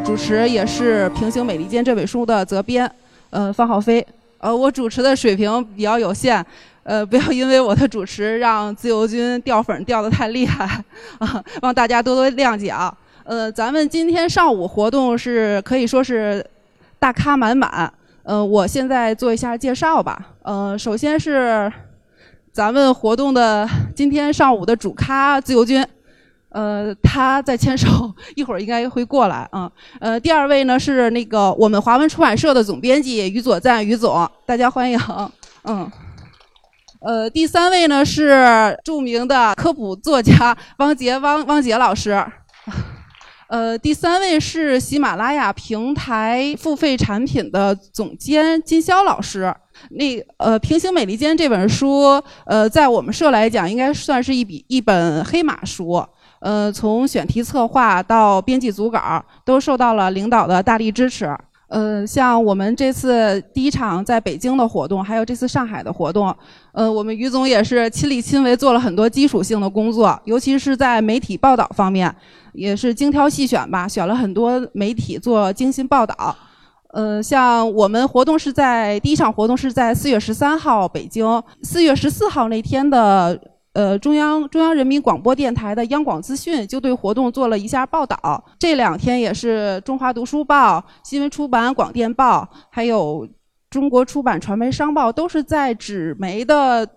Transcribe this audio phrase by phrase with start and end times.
[0.00, 2.90] 主持，也是《平行美利坚》这本书的责编，
[3.30, 4.04] 呃，方浩飞。
[4.38, 6.44] 呃，我主持的水平比较有限，
[6.82, 10.64] 呃，不要因为我的主持让自由军掉粉掉的太厉害
[11.18, 12.92] 啊，望大家多多谅解啊。
[13.24, 16.44] 呃，咱们今天上午活动是可以说是
[16.98, 17.92] 大咖满满。
[18.24, 20.28] 呃，我现在做一下介绍吧。
[20.42, 21.72] 呃，首先是
[22.52, 25.84] 咱们活动的今天上午的主咖自由军。
[26.52, 27.88] 呃，他在牵手，
[28.36, 29.70] 一会儿应该会过来啊。
[30.00, 34.98] 呃，第二位呢是那个我们华文出版社的总编辑于左赞于总，大家欢迎。
[35.64, 35.90] 嗯，
[37.00, 42.24] 呃，第三位呢是著名的科普作家汪杰汪汪杰老师。
[43.48, 49.54] 呃，第三位是喜马拉雅平台付费产品的总监金潇老师。
[49.90, 56.02] 那呃，《平行美利坚》这本书，呃，在我们社来讲，应该算是一笔一本黑马书。
[56.42, 61.32] 呃，从选题策划到编辑组稿，都受到了领导的大力支持。
[61.68, 66.34] 呃，像我们这次第一场在北京的活动，还有这次上海的活动，
[66.72, 72.12] 呃，我们于总也是亲力亲为做了很多基础性的工作，尤其是在媒体报道方面，
[72.52, 76.36] 也是精挑细选吧，选了很多媒体做精心报道。
[76.92, 83.40] 呃，像我们活动是在第一场活动是在四月十三号北京，四月十四号那天的。
[83.72, 88.44] 呃，中央中央人民广播电台的央广资讯就对活动做了一下报道。
[88.58, 93.28] 这两天也是中华读书报、新闻出版广电报，还有
[93.70, 96.88] 中国出版传媒商报，都是在纸媒的。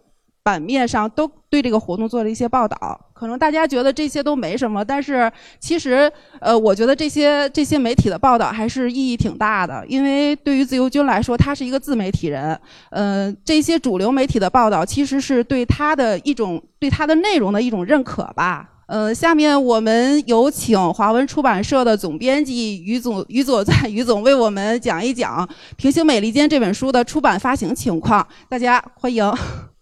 [0.43, 12.59] 版面上都对这个活动做了一些报道，可能大家觉得这些都没什么，但是其实，呃，我觉得这些这些媒体的报道还是意义挺大的，因为对于自由军来说，他是一个自媒体人，
[12.91, 18.69] 呃，这些主流媒体的报道其实是对他的一种对他的内容的一种认可吧。
[18.87, 25.47] 呃，下面我们有请华文出版社的总编辑于总于左在于总为我们讲一讲
[25.77, 29.33] 《平行美利坚》这本书的出版发行情况，大家欢迎。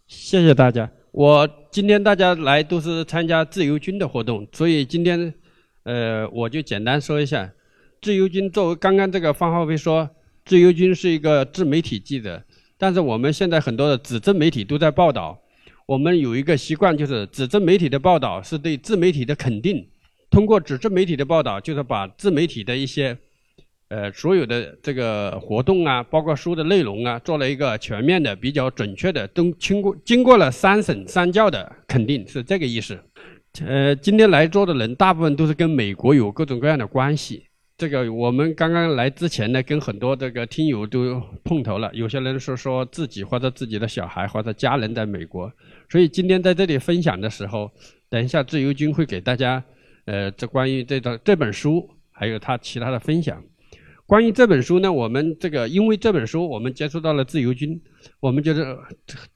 [0.07, 0.87] 谢谢大家。
[1.11, 5.33] 我今天大家来都是参加自由军的活动，所以今天，
[5.81, 7.51] 呃，我就简单说一下，
[7.99, 10.07] 自由军作为刚刚这个方浩飞说，
[10.45, 12.43] 自由军是一个自媒体记者，
[12.77, 15.41] 但是我们现在很多的纸质媒体都在报道，
[15.87, 19.83] 我们有一个习惯，就是纸质媒体的报道是对自媒体的肯定，
[20.29, 23.17] 通过纸质媒体的报道，就是把自媒体的一些。
[23.93, 32.99] 呃，所有的这个活动啊，包括书的内容啊，做了一个全面的、比较准确的，都经过经过了三审三教的肯定，是这个意思。
[33.63, 37.45] 呃，今天来做的人大部分都是跟美国有各种各样的关系。
[37.77, 45.51] 这个我们刚刚来之前呢，跟很多这个听友都碰头了，有些人是说自己或者自己的小孩或者家人在美国，
[45.87, 47.69] 所以今天在这里分享的时候，
[48.09, 49.63] 等一下自由军会给大家，
[50.05, 53.39] 呃，这关于这个这本书还有他其他的分享。
[54.05, 57.79] 关于这本书呢，我们这个因为这本书，我们接触到了自由军，
[58.19, 58.77] 我们觉得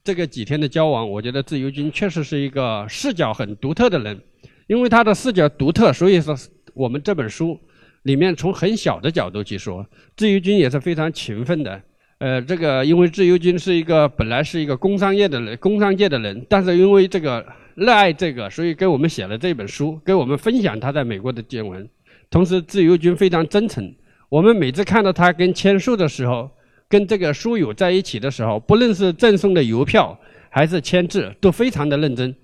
[0.04, 4.20] 这个几天的交往，我觉得自由军确实是一个视角很独特的人，
[4.66, 6.36] 因为他的视角独特，所以说
[6.74, 7.58] 我们这本书
[8.02, 9.84] 里面从很小的角度去说，
[10.16, 11.82] 自由军也是非常勤奋的。
[12.18, 21.88] 呃，这个因为自由军是一个本来是一个工商业的人，工商界的人，但是因为这个热爱这个，所以给我们写了这本书，给我们分享他在美国的见闻。
[22.28, 23.94] 同时，自由军非常真诚。
[24.28, 26.50] 我们每次看到他跟签书的时候，
[26.86, 30.18] 跟这个书友在一起的时候，不论是赠送的邮票
[30.50, 32.34] 还是签字，都非常的认真。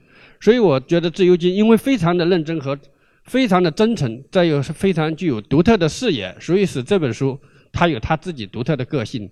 [0.41, 2.79] 所以我觉得自由军因为非常的认真和
[3.25, 7.39] 非常的真诚，再有是非常具有独特的视野，所以使这本书
[7.71, 9.31] 它有它自己独特的个性。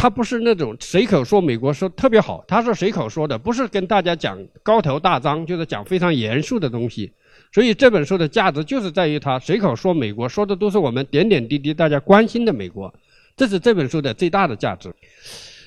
[0.00, 7.12] 他不是那种随口说美国说特别好，他是随口说的，不是跟大家讲高头大张，就是讲非常严肃的东西。
[7.52, 12.90] 所以这本书的价值就是在于他随口说美国，说的都是我们点点滴滴大家关心的美国，
[13.36, 14.90] 这是这本书的最大的价值。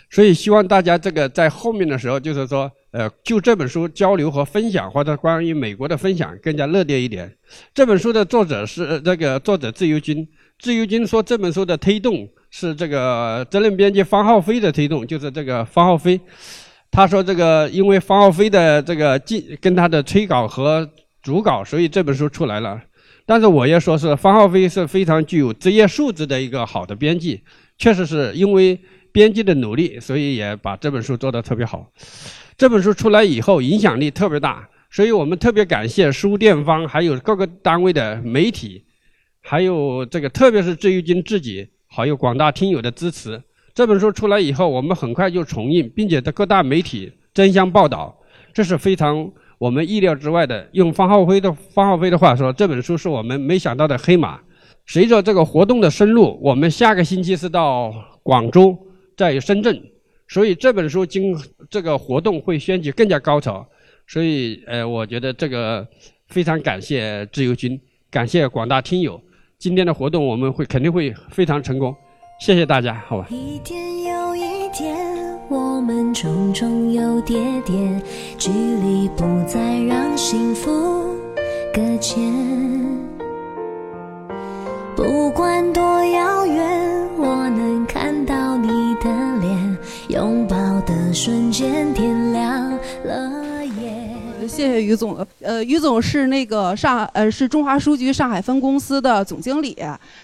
[0.10, 7.32] 所以希望大家这个在后面的时候，就是说，呃，就这本书交流和分享，或者关于美国的分享更加热烈一点。
[7.72, 10.28] 这本书的作者是这个作者自由军，
[10.58, 16.22] 自由军说这本书的推动是这个责任编辑方浩飞的推动，就是这个方浩飞，
[16.92, 20.88] 他说这个因为方浩飞的这个进跟他的催稿和。
[21.24, 22.78] 主稿，所以这本书出来了。
[23.26, 27.42] 但是我也说是方浩飞是非常具有职业素质的一个好的编辑，
[27.78, 28.78] 确实是因为
[29.10, 31.90] 编辑的努力，所以也把这本书做得特别好。
[32.58, 38.84] 这本书出来以后，影响力特别大，所以我们特别感谢书店方，还有各个单位的媒体，
[39.40, 43.40] 还有这个特别是治愈军自己，还有广大听友的支持。
[43.76, 48.18] 这本书出来以后，我们很快就重印，并且在各大媒体争相报道，
[48.52, 49.32] 这是非常。
[49.60, 54.40] 我们意料之外的，用方浩飞的方浩飞的话说，这本书是我们没想到的黑马。
[54.86, 57.94] 随着这个活动的深入，我们下个星期是到
[58.24, 58.78] 广州，
[59.16, 59.82] 在深圳，
[60.28, 61.38] 所以这本书经
[61.70, 63.66] 这个活动会掀起更加高潮。
[64.06, 65.88] 所以，呃，我觉得这个
[66.28, 67.80] 非常感谢自由军，
[68.12, 69.22] 感谢广大听友。
[69.64, 71.96] 今天的活动我们会肯定会非常成功，
[72.38, 73.28] 谢谢大家，好吧。
[73.30, 74.94] 一天又一天，
[75.48, 77.74] 我们重重又叠叠，
[78.38, 80.70] 距离不再让幸福
[81.74, 82.22] 搁浅。
[84.98, 89.78] 不管多遥远，我能看到你的脸，
[90.10, 92.70] 拥抱的瞬间，天亮
[93.06, 93.53] 了。
[94.48, 99.78] 谢谢于总，呃，于总是那个上，呃，是中华书局上海分公司的总经理，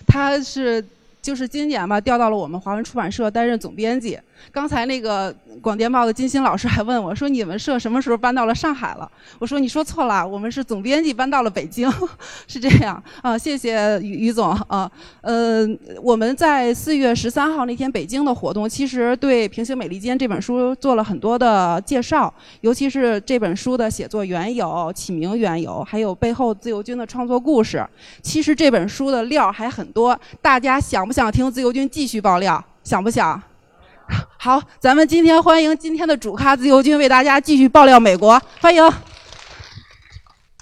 [0.08, 0.84] 他是
[1.22, 4.18] 就是今年吧调到了我们华文出版社担任总编辑。
[4.52, 9.10] 刚才那个广电报的金星老师还问我说：“你们社什么时候搬到了上海了？”
[9.40, 11.90] 我说：“你说错了，我们是总编辑搬到了北京，
[12.48, 14.90] 是这样啊。”谢谢于于总啊。
[15.22, 15.68] 呃，
[16.02, 27.86] 我们在四月十三号那天北京的活动，其实对《平行美利坚》这本书做了很多的介绍，尤其是这本书的写作缘由、起名缘由，还有背后自由军的创作故事。
[28.22, 32.64] 其实这本书的料还很多，大家想不想听自由军继续爆料？
[32.84, 33.42] 想不想？
[34.38, 38.84] 好，咱们今天欢迎今天的主咖自由军为大家继续爆料美国，欢迎。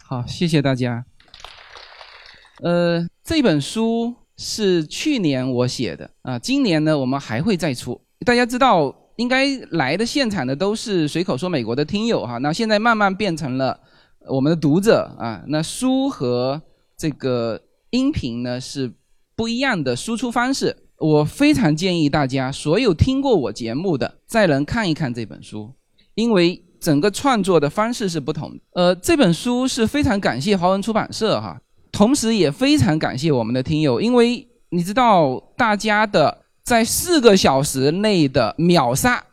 [0.04, 1.06] 好，谢谢大家。
[2.62, 8.00] 呃，这本书是去年我写的啊，今年呢我们还会再出。
[8.26, 13.80] 大家知道，应该来的现场的都是随口说美国的听友哈，那现在慢慢变成了
[14.28, 15.44] 我们的读者啊。
[15.48, 16.62] 那书和
[16.98, 17.62] 这个
[17.92, 18.92] 音频呢是
[19.36, 20.76] 不一样的输出方式。
[21.00, 25.72] 我非常建议大家，所有听过我节目的，再能看一看这本书，
[26.16, 28.52] 因为整个创作的方式是不同。
[28.74, 31.60] 呃，这本书是非常感谢华文出版社哈，
[31.92, 39.24] 同时也非常感谢我们的听友，因为你知道大家的在四个小时内的秒杀，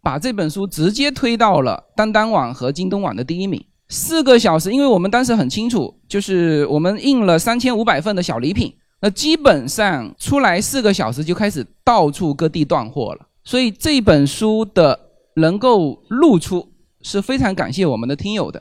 [0.00, 3.64] 把这本书直接推到了当当网和京东网的第一名。
[3.88, 8.72] 四个小时，因为我们当时很清楚，就是我们印了三千五百份的小礼品。
[9.00, 14.98] 那基本上出来四个小时就开始到处各地断货了，所以这本书的
[15.34, 16.68] 能够露出
[17.02, 18.60] 是非常感谢我们的听友的。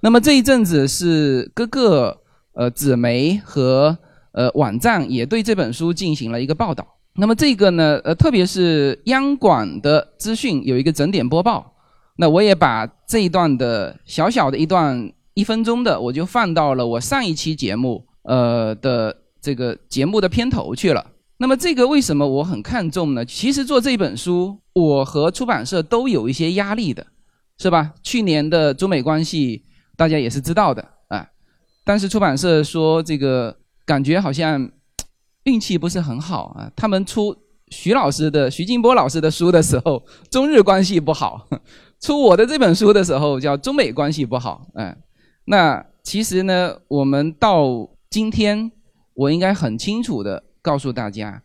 [0.00, 2.18] 那么这一阵子是各个
[2.54, 3.96] 呃纸媒和
[4.32, 6.84] 呃网站也对这本书进行了一个报道。
[7.14, 11.72] 那么这个呢呃特别是央广的资讯有一个整点播报，
[12.16, 19.16] 那我也把这一段的小小的一段一分钟的我就放到了我上一期节目呃的。
[19.40, 21.04] 这个节目的片头去了。
[21.40, 23.24] 那么这个为什么我很看重呢？
[23.24, 27.06] 其实做这本书，我和出版社都有一些压力的，
[27.58, 27.94] 是吧？
[28.02, 29.62] 去年的中美关系，
[29.96, 31.24] 大家也是知道的啊。
[31.84, 33.56] 但是出版社说这个
[33.86, 34.68] 感觉好像
[35.44, 36.68] 运气不是很好啊。
[36.74, 37.36] 他们出
[37.68, 41.46] 徐老师的徐静波老师的书的时候，中日关系不好；
[42.00, 44.66] 出我的这本书的时候，叫中美关系不好。
[44.74, 44.96] 嗯，
[45.44, 48.72] 那其实呢，我们到今天。
[49.18, 51.42] 我应该很清楚的告诉大家，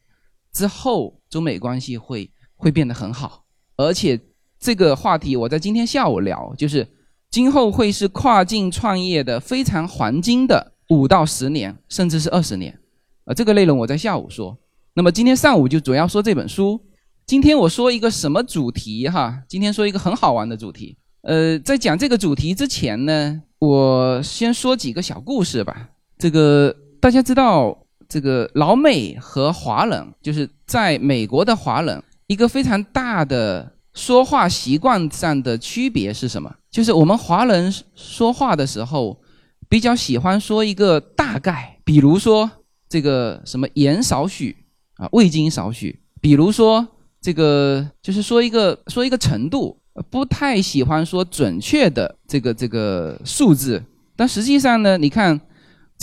[0.51, 4.19] 之后中美关系会会变得很好，而且
[4.59, 6.87] 这个话题我在今天下午聊，就是
[7.31, 12.79] 今后会是跨境创业的非常黄金的五到十年，甚至是二十年，
[13.25, 14.55] 啊，这个内容我在下午说。
[14.93, 16.79] 那么今天上午就主要说这本书。
[17.25, 19.41] 今天我说一个什么主题哈？
[19.49, 20.95] 今天说一个很好玩的主题。
[21.21, 25.89] 呃，在讲这个主题之前呢，我先说几个小故事吧。
[26.19, 26.82] 这个。
[27.03, 36.49] 大家知道这个老美和华人，就是在美国的华人，一个非常大的说话习惯上的区别是什么？
[36.71, 39.19] 就是我们华人说话的时候，
[39.67, 42.49] 比较喜欢说一个大概，比如说
[42.87, 44.55] 这个什么盐少许
[44.95, 46.87] 啊，味精少许，比如说
[47.19, 49.77] 这个就是说一个说一个程度，
[50.09, 53.83] 不太喜欢说准确的这个这个数字。
[54.15, 55.41] 但实际上呢，你看。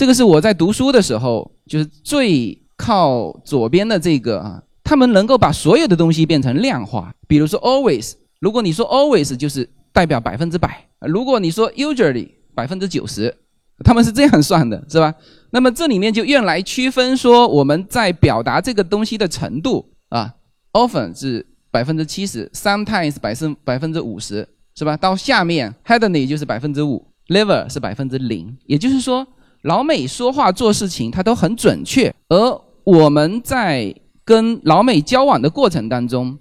[0.01, 7.15] 这个是我在读书的时候，就是最靠左边的这个啊，他们能够把所有的东西变成量化。
[7.29, 13.37] 比如说 always，如果你说 always 就是代表百分之百，如果你说 usually 百分之九十，
[13.85, 15.15] 他们是这样算的，是吧？
[15.51, 20.33] 那么这里面就用来区分说我们在表达这个东西的程度啊
[20.73, 24.97] ，often 是百分之七十，sometimes 百分百分之五十，是吧？
[24.97, 29.27] 到下面 h a d d y 就是百分之五，never 是百分之零，也就是说。
[29.63, 36.39] 老美说话做事情，他都很准确，而我们在跟老美交往的过程当中，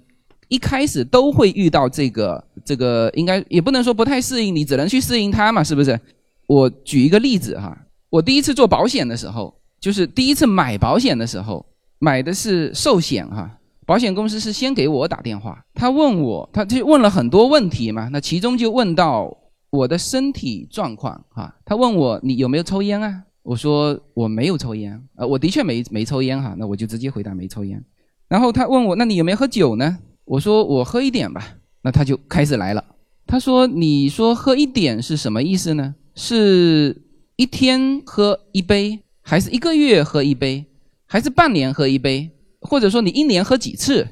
[0.48, 5.98] 一开始都会遇到这个这个，应该也不能说不太适应，你只能去适应他嘛，是不是？
[6.46, 7.76] 我举一个例子哈，
[8.08, 11.64] 我第一次做保险的时候，就是第一次买保险的时候，
[11.98, 13.50] 买的是寿险哈，
[13.86, 19.36] 保险公司是先给我打电话，他问我，他就问了很多问题嘛，那其中就问到
[19.70, 23.22] 我的身体状况哈，他问我你有没有抽烟啊？
[23.42, 27.82] 我说我没有抽烟，呃，我的确没没抽烟哈，那我就直接回答没抽烟。
[28.28, 29.98] 然后他问我，那你有没有喝酒呢？
[30.24, 31.56] 我说我喝一点吧。
[31.82, 32.84] 那他就开始来了，
[33.26, 35.94] 他说你说喝一点是什么意思呢？
[36.14, 36.94] 是
[37.36, 40.66] 一天喝一杯，还是一个月喝一杯，
[41.06, 44.06] 还是半年喝一杯，或者说你一年喝几次？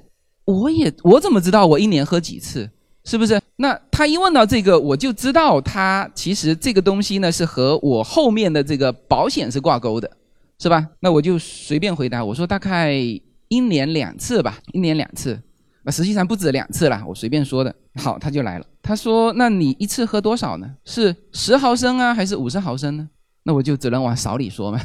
[0.46, 2.70] 我也我怎么知道我一年喝几次？
[3.08, 3.40] 是不是？
[3.56, 10.10] 那他一问到这个，我就知道他其实这个东西呢是和我后面的这个保险是挂钩的，
[10.58, 10.86] 是吧？
[11.00, 15.40] 那我就随便回答，我说大概一年两次吧，一年两次。
[15.84, 17.74] 那实际上不止两次了，我随便说的。
[17.94, 20.70] 好，他就来了，他说：“那你一次喝多少呢？
[20.84, 23.08] 是十毫升啊，还是五十毫升呢？”
[23.44, 24.78] 那我就只能往少里说嘛。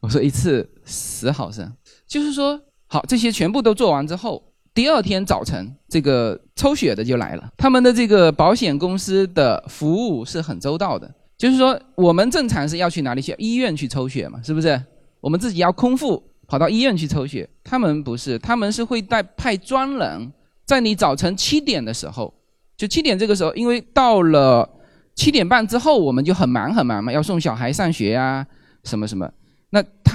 [0.00, 1.70] 我说一次十毫升，
[2.08, 4.42] 就是说好，这些全部都做完之后。
[4.76, 7.50] 第二天早晨，这个抽血的就来了。
[7.56, 14.78] 他们的这个保险公司的服务是很周到的，就是说我们正常是要去哪里去医院去抽血嘛，是不是？
[15.22, 20.30] 我们自己要空腹跑到医院去抽血，他们不是，他们是会带派专人，
[20.66, 22.34] 在你早晨七点的时候，
[22.76, 24.68] 就七点这个时候，因为到了
[25.14, 28.46] 七点半之后，我们就很忙很忙嘛，要送小孩上学啊，
[28.84, 29.26] 什么什么。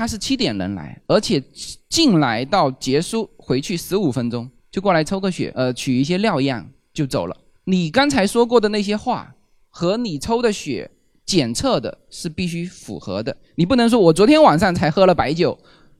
[0.02, 1.40] 他是七点人来，而且
[1.88, 7.38] 进来到结束回去十五分钟就过来抽个血，呃，取一些尿样就走了。
[7.66, 9.32] 你刚才说过的那些话
[9.70, 10.90] 和你抽的血
[11.24, 13.38] 检测的是必须符合的。
[13.54, 15.56] 你不能说我昨天晚上才喝了白酒，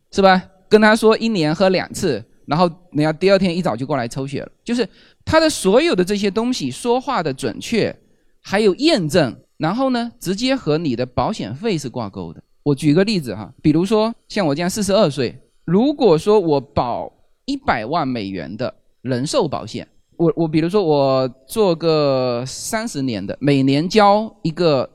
[0.10, 0.42] 是吧？
[0.68, 4.52] 跟他说一年喝两次，然后人家第二天一早就过来抽血了。
[4.64, 4.90] 就是
[5.24, 7.96] 他的所有的这些东西说话的准确，
[8.42, 12.42] 还有验证，然后呢，直接和你的保险费是挂钩的。
[12.64, 17.12] 我举个例子哈，比如说像我这样四十二岁，如果说我保
[17.46, 19.88] 一百万美元的人寿保险，
[20.18, 24.90] 我我比如说我做个三十年的，每年交一个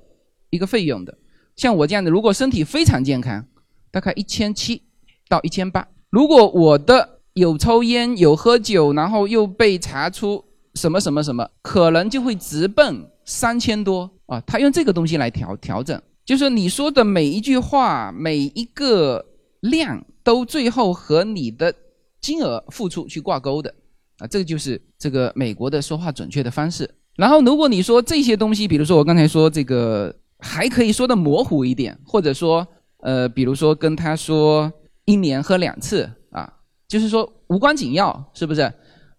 [0.51, 1.17] 一个费用的，
[1.57, 3.45] 像我这样的，如果身体非常健康，
[3.91, 4.81] 大概一千七
[5.29, 5.87] 到一千八。
[6.11, 10.45] 如果我的有抽烟有喝酒，然后又被查出
[10.75, 14.41] 什么什么什么，可能就会直奔三千多啊。
[14.47, 16.01] 他用这个东西来调调整。
[16.27, 19.25] 就是你说的每一句话，每一个
[19.61, 21.73] 量，都最后和你的
[22.21, 23.73] 金额付出去挂钩的，
[24.19, 26.91] 啊，这个就是这个美国的说话准确的方式。
[27.15, 32.67] 然后，如果你说这些东西，比如说我刚才说这个，还可以说的模糊一点，或者说，
[32.99, 34.71] 呃，比如说跟他说
[35.05, 36.53] 一年喝两次啊，
[36.89, 38.71] 就是说无关紧要，是不是？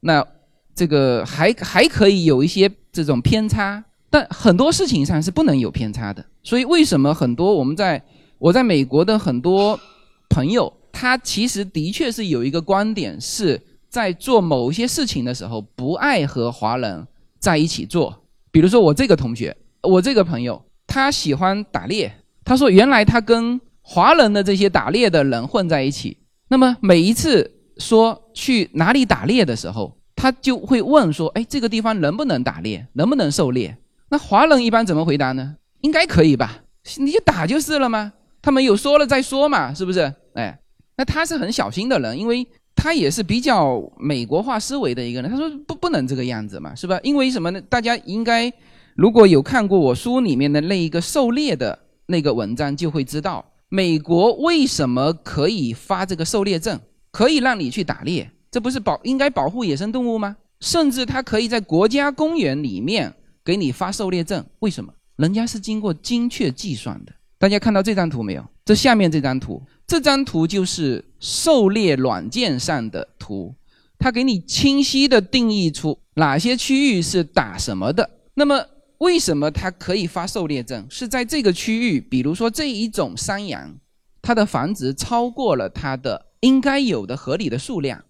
[0.02, 0.24] 那
[0.76, 3.86] 这个还还可以有一些这种偏差。
[4.10, 8.02] 但很多事情上是不能有偏差的，所以为什么很多我们在
[8.38, 9.80] 我在美国的很多
[10.30, 17.06] 朋友，他其实的确是有一个观点，是在做某些事情的时候不爱和华人
[17.40, 18.24] 在一起做。
[18.52, 22.12] 比如说我这个同学，我这个朋友，他喜欢打猎，
[22.46, 33.78] 他说原来他跟华人的这些打猎的人混在一起，那么每一次说去哪里打猎的时候，他就会问说，哎，这个地方能不能打猎，能不能狩猎？
[34.10, 35.56] 那华人一般怎么回答呢？
[35.82, 36.64] 应该可以吧？
[36.98, 38.14] 你就打就是了吗？
[38.42, 40.14] 他们有说了再说嘛，是不是？
[40.34, 40.58] 哎，
[40.96, 45.30] 那他是很小心的人，因为他也是比较美国化思维的一个人。
[45.30, 46.98] 他说不不能这个样子嘛，是吧？
[47.04, 47.60] 因为什么呢？
[47.62, 48.52] 大家应该
[48.96, 56.80] 如果有看过我书里面的那一个狩猎的那个文章，就会知道美国为什么可以发这个狩猎证，
[57.12, 60.38] 可以让你去打猎，这不是保应该保护野生动物吗？
[60.62, 63.14] 甚至他可以在国家公园里面。
[63.48, 64.94] 给你发狩猎证，为什么？
[65.16, 67.14] 人家是经过精确计算的。
[67.38, 68.46] 大家看到这张图没有？
[68.66, 73.56] 这下面这张图，这张图就是狩猎软件上的图，
[73.98, 78.10] 它给你清晰的定义出哪些区域是打什么的。
[78.34, 78.62] 那么，
[78.98, 80.86] 为什么它可以发狩猎证？
[80.90, 83.74] 是在这个区域，比如说这一种山羊，
[84.22, 88.04] 它的繁殖超过了它的应该有的合理的数量，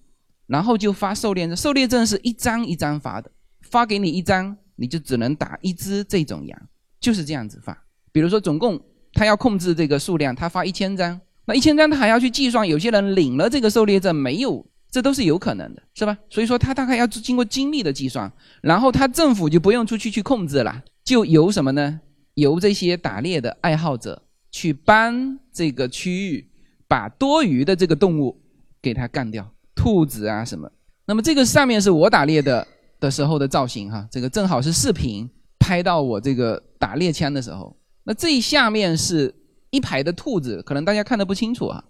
[0.47, 1.55] 然后就发狩猎证。
[1.55, 3.29] 狩猎证是一张一张发的，
[3.61, 4.57] 发给你一张。
[4.77, 6.57] 你就只能打一只这种羊，
[6.99, 7.77] 就是这样子发。
[8.11, 8.79] 比如说，总共
[9.13, 16.17] 他要控制这个数量，他发一千张，那一千张他还要去计算，有些人领了这个狩猎证没有，这都是有可能的，是吧？
[16.29, 18.31] 所以说他大概要经过精密的计算，
[18.61, 21.99] 然后他政府就不用出去去控制了，就由什么呢？
[22.35, 26.47] 由这些打猎的爱好者去帮这个区域
[26.87, 28.39] 把多余的这个动物
[28.81, 30.71] 给它干掉，兔子啊什么。
[31.05, 32.67] 那么这个上面是我打猎的。
[32.99, 37.75] 的时候的造型哈，这个正好是视频拍到我这个打猎枪的时候。
[38.03, 39.33] 那这下面是
[39.69, 41.83] 一排的兔子，可能大家看得不清楚啊，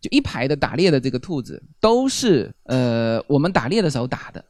[0.00, 4.44] 就一排的打猎的这个兔子，都是呃我们打猎的时候打的，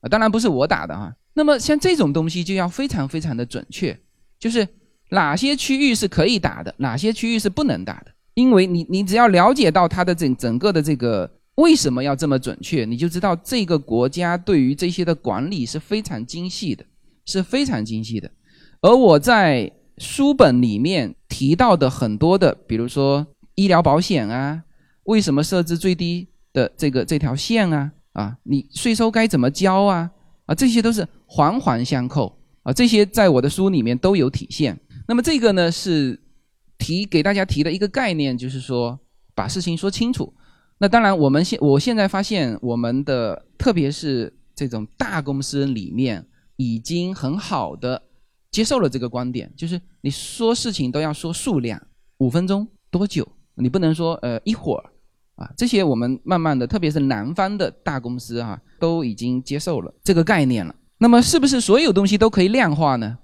[0.00, 1.14] 啊，当然不是我打的哈。
[1.34, 3.98] 那么像这种东西就要非常非常的准确，
[4.38, 4.66] 就是
[5.10, 16.84] 哪些区域是可以打的，哪些区域是不能打的，因为你你只要了解到它的整整个的这个为什么要这么准确，你就知道这个国家对于这些的管理是非常精细的，
[17.26, 18.30] 是非常精细的。
[18.80, 24.62] 而我在书本里面提到的很多的，比如说医疗保险啊，
[25.04, 27.92] 为什么设置最低的这个这条线啊？
[28.14, 30.10] 啊，你税收该怎么交啊？
[30.46, 34.78] 啊，这些都是环环相扣啊，这些在我的书里面都有体现。
[35.06, 36.18] 那么这个呢是
[36.78, 38.98] 提给大家提的一个概念，就是说
[39.34, 40.32] 把事情说清楚。
[40.82, 48.02] 那当然，我们现我现在发现，我们的特别是这种大公司里面已经很好的。
[48.50, 51.80] 接受了这个观点，就是你说事情都要说数量，
[52.18, 53.24] 五分钟多久？
[53.54, 54.84] 你不能说呃一会儿，
[55.36, 60.74] 啊，这些我们慢慢的，特别是南方的大公司哈，都已经接受了这个概念了。
[60.98, 63.18] 那么是不是所有东西都可以量化呢？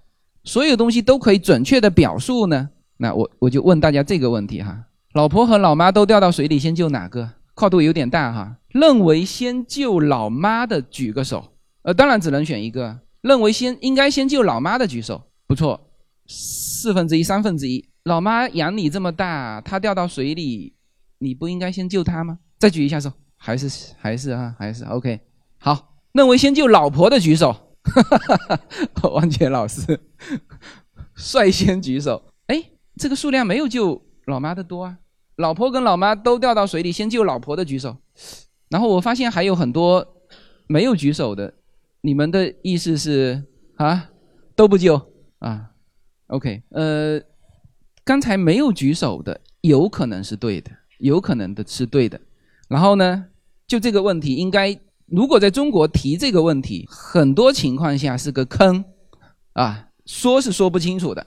[0.44, 2.70] 所有东西都可以准确的表述呢？
[2.98, 4.84] 那我我就问大家这个问题哈：
[5.14, 7.32] 老婆和老妈都掉到水里，先救哪个？
[7.58, 8.56] 跨度有点大哈。
[8.68, 13.00] 认为先救老妈的举个手，呃，当然只能选一个。
[13.20, 15.90] 认为先应该先救老妈的举手，不错，
[16.28, 17.84] 四分之一、三分之一。
[18.04, 20.76] 老妈养你这么大，她掉到水里，
[21.18, 22.38] 你不应该先救她吗？
[22.60, 25.18] 再举一下手，还是还是啊，还是 OK。
[25.58, 28.36] 好，认为先救老婆的举手，哈哈
[28.94, 29.98] 哈王杰老师
[31.16, 32.22] 率先举手。
[32.46, 32.62] 哎，
[32.96, 34.98] 这个数量没有救老妈的多啊。
[35.38, 37.96] 老婆跟老妈都掉到水里，先救老婆的举手。
[38.68, 40.06] 然后我发现还有很多
[40.66, 41.54] 没有举手的。
[42.00, 43.44] 你们的意思是
[43.76, 44.10] 啊，
[44.56, 45.00] 都不救
[45.38, 45.70] 啊
[46.26, 47.20] ？OK，呃，
[48.04, 52.20] 刚才没有举手的，有可能是对的，有可能的是对的。
[52.68, 53.26] 然后呢，
[53.66, 58.84] 就这个问题，应该如果在中国提这个问题，很多情况下是个坑
[59.52, 61.24] 啊，说是说不清楚的，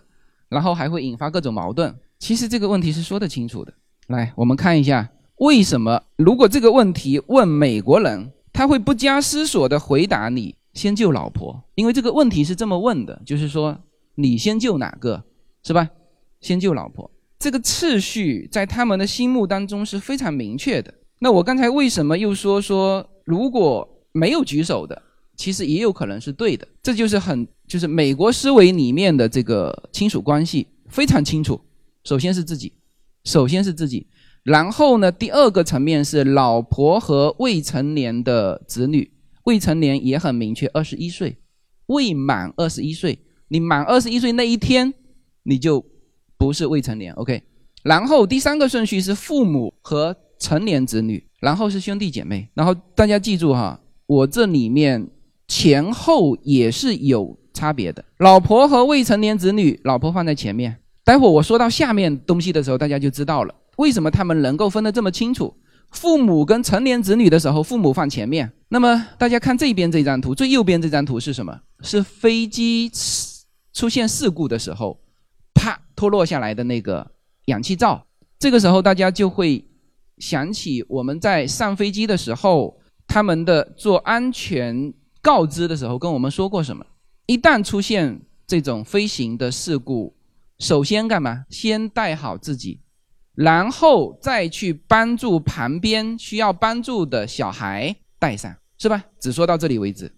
[0.50, 1.96] 然后还会引发各种矛盾。
[2.20, 3.74] 其实这个问题是说得清楚的。
[4.12, 10.56] 来，我们看一下为什么，如果这个问题问美国人，他会不加思索的回答你。
[10.74, 13.78] 先救老婆，因为这个问题是这么问的，就是说
[14.16, 15.22] 你先救哪个，
[15.64, 15.90] 是吧？
[16.40, 20.94] 先救老婆，这个次序在他们的心目当中是非常明确的。
[21.20, 25.02] 那我刚才为什么又说说如果没有举手的，
[25.36, 26.66] 其实也有可能是对的？
[26.82, 31.60] 这就是很就是美国思维里面的这个亲属关系非常清楚。
[32.06, 32.72] 首先是自己，
[33.24, 34.08] 首先是自己，
[34.44, 39.12] 然后呢，第二个层面是老婆和未成年的子女。
[39.46, 41.36] 未成年也很明确，二十一岁，
[41.88, 44.94] 未满二十一岁，你满二十一岁那一天，
[45.42, 45.84] 你就
[46.38, 47.42] 不是未成年，OK。
[47.82, 52.48] 然后第三个顺序是父母和成年子女，然后是兄弟姐妹。
[52.54, 55.10] 然后大家记住哈，我这里面
[55.48, 58.06] 前后也是有差别的。
[58.20, 60.78] 老婆和未成年子女，老婆放在前面。
[61.04, 65.56] 待会我说到下面东西的时候，大家就知道了为什么他们能够分得这么清楚。
[65.92, 68.50] 父母跟成年子女的时候，父母放前面。
[68.70, 71.60] 那么大家看这边这张图，最右边这张图是什么？
[71.82, 72.90] 是飞机
[73.74, 74.98] 出现事故的时候，
[75.54, 77.06] 啪脱落下来的那个
[77.46, 78.06] 氧气罩。
[78.40, 79.66] 这个时候大家就会
[80.20, 86.86] 想起我们在上飞机的时候，他们的做安全告知的时候跟我们说过什么？
[87.26, 90.16] 一旦出现这种飞行的事故，
[90.62, 91.44] 首先干嘛？
[91.50, 92.80] 先带好自己。
[93.34, 99.04] 然后再去帮助旁边需要帮助的小孩带上，是吧？
[99.20, 100.12] 只说到这里为止。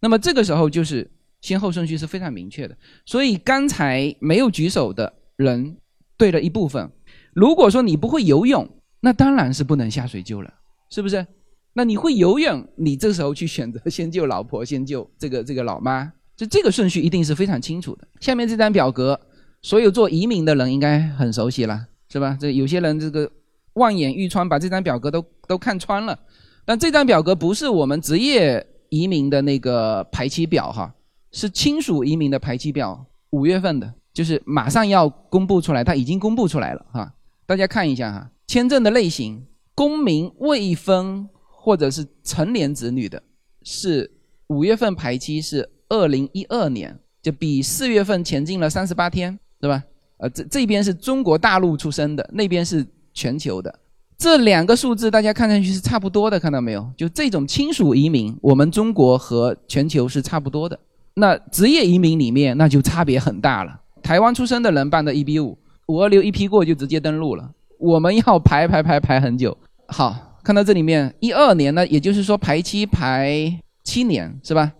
[0.00, 2.76] 那么这个时候就是先后顺序是非常明确的。
[3.06, 5.78] 所以刚才没有举手的人
[6.18, 6.92] 对了一部分。
[7.32, 8.68] 如果说你不会游泳，
[9.00, 10.52] 那当然是不能下水救了，
[10.90, 11.26] 是不是？
[11.72, 18.06] 那你会游泳，你这时候去选择先救老婆，先救这个这个老妈，就这个顺序一定是非常清楚的。
[18.20, 19.18] 下面这张表格，
[19.62, 21.86] 所有做移民的人应该很熟悉了。
[22.08, 22.38] 是吧？
[22.40, 23.28] 这有些人这个
[23.74, 26.16] 望眼欲穿，把这张表格都都看穿了。
[26.64, 30.94] 但这张表格不是我们职业移民的那个排期表哈，
[31.32, 37.12] 是亲属移民的排期表，五月份的，就是马上要公布出来，它已经公布出来了哈。
[37.44, 43.20] 大家看一下哈，签证的类型，公民未婚或者是成年子女的，
[43.64, 44.10] 是
[44.46, 49.82] 五月份排期是二零一二年，就比四月份前进了三十八天，对吧？
[50.18, 53.78] 呃，这这边是中国大陆出生的，那边是全球的，
[54.16, 56.90] 这两个数字大家看上去是差不多的，看到没有？
[56.96, 60.78] 就这种亲属移民，我们中国和全球是差不多的。
[61.14, 63.80] 那职业移民里面，那就差别很大了。
[64.02, 69.56] 台湾出生的人办的一比五，五二六一批过就直接登录了，我们要排排排排很久。
[69.88, 74.72] 好，看到这里面一二年呢，也就是说排期排七年是吧？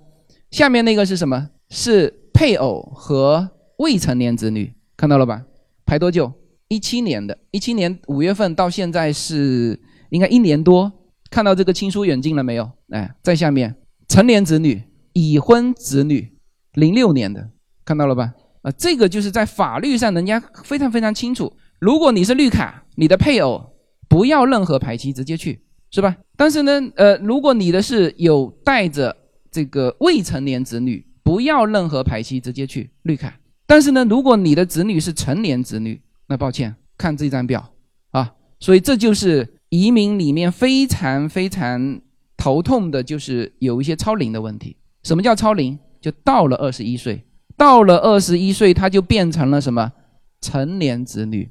[0.50, 1.50] 下面那个是什么？
[1.68, 5.44] 是配偶和未成年子女，看到了吧？
[5.84, 6.32] 排多久？
[6.68, 9.78] 一七年的，一七年五月份到现在是
[10.10, 10.92] 应该一年多。
[11.30, 12.70] 看到这个亲疏远近了没有？
[12.90, 13.76] 哎，在下面
[14.08, 16.32] 成年子女、已婚子女，
[16.74, 17.50] 零六年的，
[17.84, 18.32] 看到了吧？
[18.62, 21.52] 啊，这个就是在法律上人家非常非常清楚。
[21.78, 23.64] 如果你是绿卡，你的配偶
[24.08, 25.60] 不要任何排期，直接去，
[25.90, 26.16] 是吧？
[26.36, 29.16] 但是呢，呃，如果你的是有带着
[29.50, 33.38] 这个未成年子女，不要任何排期，直接去绿卡。
[33.66, 37.72] 但是呢，如果你的子女是成年子女，那抱歉，看这张表
[38.10, 38.32] 啊。
[38.60, 42.00] 所以这就是移民里面非常非常
[42.36, 44.76] 头痛的，就是有一些超龄的问题。
[45.02, 45.78] 什么叫超龄？
[46.00, 47.24] 就到了二十一岁，
[47.56, 49.92] 到了二十一岁，他就变成了什么
[50.40, 51.50] 成年子女，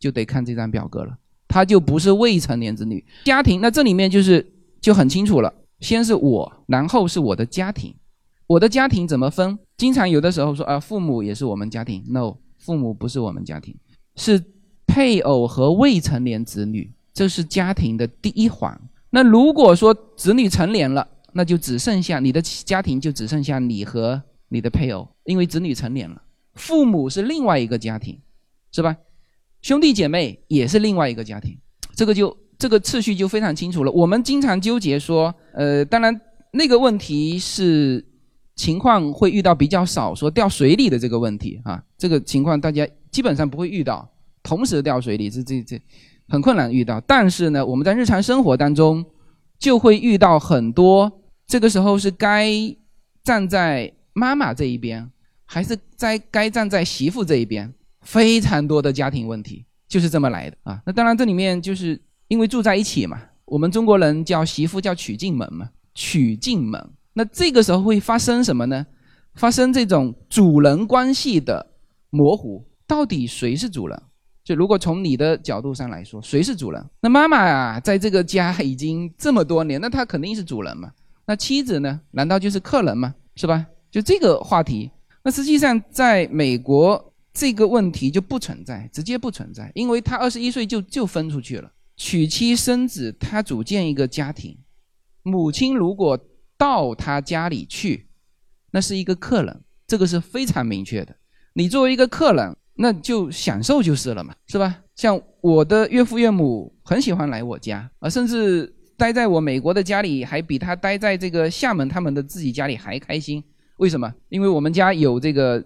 [0.00, 1.16] 就得看这张表格了。
[1.46, 3.04] 他就不是未成年子女。
[3.24, 4.44] 家庭那这里面就是
[4.80, 7.94] 就很清楚了，先是我，然后是我的家庭。
[8.52, 9.58] 我的家庭怎么分？
[9.78, 12.04] 经常有的时候说啊，父母也是我们家庭。
[12.06, 13.74] No，父母不是我们家庭，
[14.14, 14.44] 是
[14.86, 18.78] 配偶和未成年子女，这是家庭的第一环。
[19.08, 26.20] 那如果说子女成年了，那就只剩下你的家庭，就只剩下你和你的配偶，因为子女成年了。
[26.52, 28.20] 父母是另外一个家庭，
[28.70, 28.94] 是吧？
[29.62, 31.56] 兄弟姐妹也是另外一个家庭，
[31.96, 33.90] 这个就这个次序就非常清楚了。
[33.90, 36.20] 我们经常纠结说，呃，当然
[36.52, 38.04] 那个问题是。
[38.54, 44.08] 情况会遇到比较少，说掉水里的这个问题啊，这个情况大家基本上不会遇到，
[44.42, 45.80] 同时掉水里这这这
[46.28, 47.00] 很困难遇到。
[47.00, 49.04] 但是呢，我们在日常生活当中
[49.58, 51.10] 就会遇到很多，
[51.46, 52.52] 这个时候是该
[53.24, 55.10] 站在妈妈这一边，
[55.46, 57.72] 还是在该站在媳妇这一边？
[58.02, 60.82] 非常多的家庭问题就是这么来的啊。
[60.84, 66.90] 那当然这里面就是因为住在一起嘛，我们中国人叫媳妇叫娶进门嘛，娶进门。
[67.14, 68.86] 那这个时候会发生什么呢？
[69.34, 71.66] 发生这种主人关系的
[72.10, 74.02] 模糊，到底谁是主人？
[74.44, 76.84] 就如果从你的角度上来说，谁是主人？
[77.00, 80.92] 那妈妈啊，在这个家已经这么多年，那她肯定是主人嘛。
[81.24, 82.00] 那妻子呢？
[82.10, 83.14] 难道就是客人吗？
[83.36, 83.66] 是吧？
[83.90, 84.90] 就这个话题，
[85.22, 94.58] 那实际上在美国这个问题就不存在，直接不存在，因为他二十一岁就就分出去了，娶妻生子，他组建一个家庭，
[95.22, 96.18] 母亲如果。
[96.62, 98.06] 到他家里去，
[98.70, 101.12] 那是一个客人，这个是非常明确的。
[101.54, 104.78] 你作为一个客人，那就享受就是了嘛，是吧？
[104.94, 113.42] 像我的岳父岳母很喜欢来我家啊，甚至待在我美国的家里，还比他待在这个厦门他们的自己家里还开心。
[113.78, 114.14] 为什么？
[114.28, 115.60] 因为我们家有这个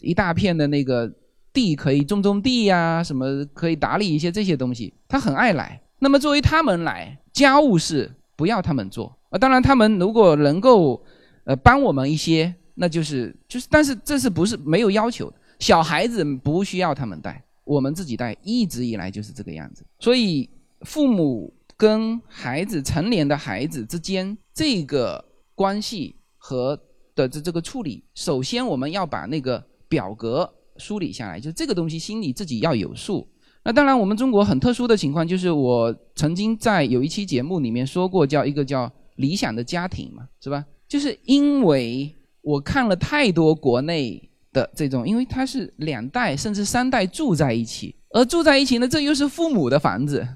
[0.00, 1.08] 一大片的那个
[1.52, 5.80] 地可以种种地呀，什么可以打理一些这些东西，他很爱来。
[6.00, 9.16] 那么作为他们来，家务事不要他们做。
[9.30, 11.00] 啊，当然，他们如果能够，
[11.44, 15.32] 呃，帮我们一些，那就是就是，但是这是不是没有要求？
[15.60, 19.84] 小孩子不需要他们带，我们自己带，一直以来就是这个样子。
[20.00, 26.76] 所以，父母跟孩子成年的孩子之间这个关系和
[27.14, 33.28] 的这这个处理，首先我们要把那个表格梳理下来，就这个东西心里自己要有数。
[33.62, 38.92] 那当然，我们中国很特殊的情况，就是我曾经在有一期节目里面说过，叫一个叫。
[39.20, 40.64] 理想的家庭嘛，是吧？
[40.88, 50.26] 就是因为我看了太多国内的这种，因为他是两代甚至三代住在一起，而住在一起呢，这又是父母的房子，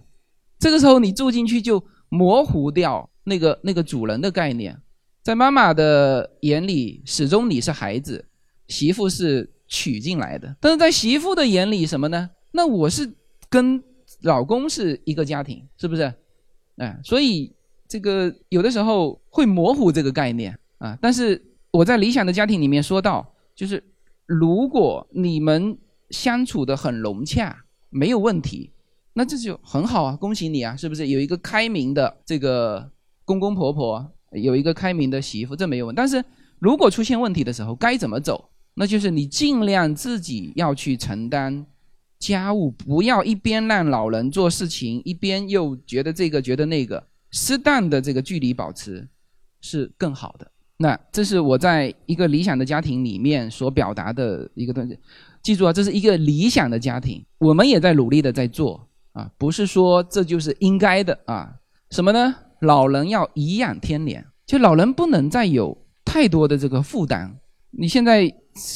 [0.59, 4.79] 这个时候你住进去就模糊掉那个那个主人的概念，
[5.23, 8.25] 在妈妈的眼里，始终你是孩子，
[8.69, 12.31] 媳妇是娶进来的，但是在媳妇的眼里什么呢？
[12.53, 13.11] 那我是
[13.49, 13.83] 跟
[14.21, 16.03] 老公是一个家庭，是不是？
[16.77, 17.51] 哎，所以。
[17.95, 23.81] 这个有的时候会模糊这个概念啊，但是我在理想的家庭里面说到，就是
[24.27, 25.79] 如果你们
[26.11, 27.57] 相处的很融洽，
[27.91, 28.73] 没有问题，
[29.13, 32.91] 那这就很好啊，恭喜你啊，是不是有一个开明的这个
[33.25, 35.97] 公公婆婆，有一个开明的媳妇，这没有问题。
[35.97, 36.25] 但是
[36.59, 38.51] 如果出现问题的时候，该怎么走？
[38.75, 41.65] 那就是你尽量自己要去承担
[42.19, 47.07] 家务，不要一边让老人做事情，一边又觉得这个觉得那个。
[47.35, 49.07] 适当的这个距离保持
[49.61, 50.49] 是更好的。
[50.77, 54.97] 那这是我在一个理想的家庭里面所表达的一个东西。
[55.43, 61.53] 记住啊，这是一个理想的家庭，我们也在努力的在做啊，不是说这就是应该的啊。
[61.91, 62.35] 什么呢？
[62.61, 67.37] 老人要颐养天年，就老人不能再有太多的这个负担。
[67.73, 68.33] 你现在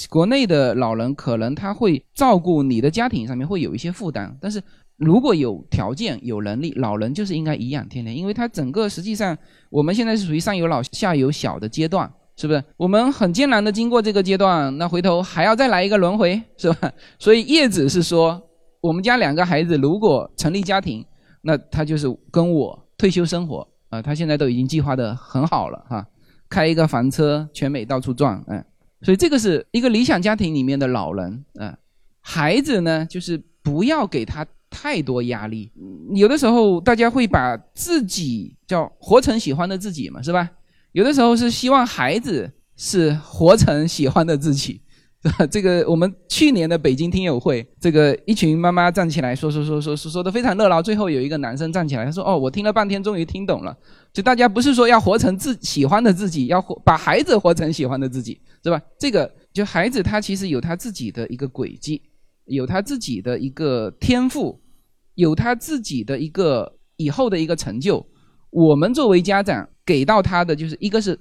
[0.08, 4.60] 国内的老人可能他会照顾你的家庭上面会有一些负担，但是
[4.98, 9.36] 如果有条件、有能力，老人就是应该颐养天年，因为他整个实际上
[9.70, 12.62] 我们现在是属于上有老下有小的阶段，是不是？
[12.76, 16.92] 我们很艰难的经过这个阶段，那回头还要再来一个轮回，是吧？
[17.18, 18.42] 所以叶子是说，
[18.80, 21.04] 我们家两个孩子如果成立家庭，
[21.42, 26.04] 那他就是跟我退休生活啊，他现在都已经计划的很好了哈，
[26.48, 28.64] 开一个房车，全美到处转，嗯。
[29.02, 31.72] 所以这个是一个理想家庭里面的老人，嗯，
[32.20, 35.70] 孩子呢，就是不要给他太多压力。
[36.14, 40.48] 有的时候大家会把自己叫活成喜欢的自己嘛，是吧？
[40.92, 44.80] 有的时候是希望孩子是活成喜欢的自己。
[45.50, 53.76] 这个我们去年的北京听友会，这个一群妈妈站起来说说说说说说的非常热闹，最后有一个男生站起来，他说：“哦，我听了半天，终于听懂了。
[54.12, 58.80] 就大家不是说要活成自喜欢的自己，要活把孩子活成喜欢的自己，是吧？
[58.96, 62.00] 这个就孩子他其实有他自己的一个轨迹，
[62.48, 64.60] 有他自己的一个天赋，
[65.14, 68.04] 有他自己的一个以后的一个成就。
[68.50, 71.18] 我们作为家长给到他的就是一个是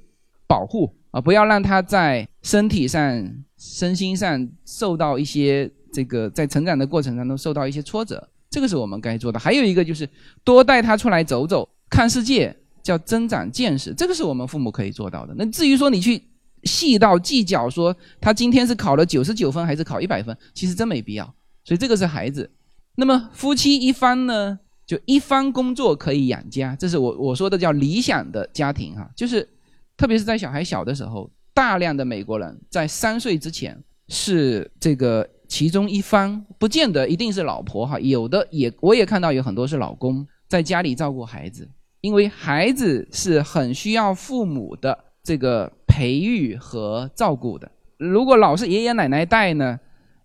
[0.47, 3.23] 保护啊，不要让他在身体上。”
[3.59, 9.39] 身心上受到一些这个，在成长的过程当中受到一些挫折，这个是我们该做的。
[9.39, 10.07] 还有一个就是
[10.43, 15.33] 多带他出来走走，看世界，叫增长见识，这个是我们父母可以做到的。
[15.35, 16.21] 那至于说你去
[16.67, 21.25] 细到计较说他今天是考了九十九分还是考一百分，其实真没必要。
[21.63, 22.51] 所以这个是孩子。
[22.95, 29.47] 那么夫妻一方呢，就一方工作可以养家，这是我我说的叫理想的家庭哈，就是
[29.95, 31.31] 特别是在小孩小的时候。
[31.53, 33.75] 大量的美国人在三岁之前
[34.09, 41.67] 是这个其中一方，不见得一定是老婆哈，有的也我也看到有很多是老公在家里照顾孩子，
[42.01, 47.71] 因为孩子是很需要父母的这个培育和照顾的。
[47.97, 49.79] 如果老是爷爷奶奶带呢，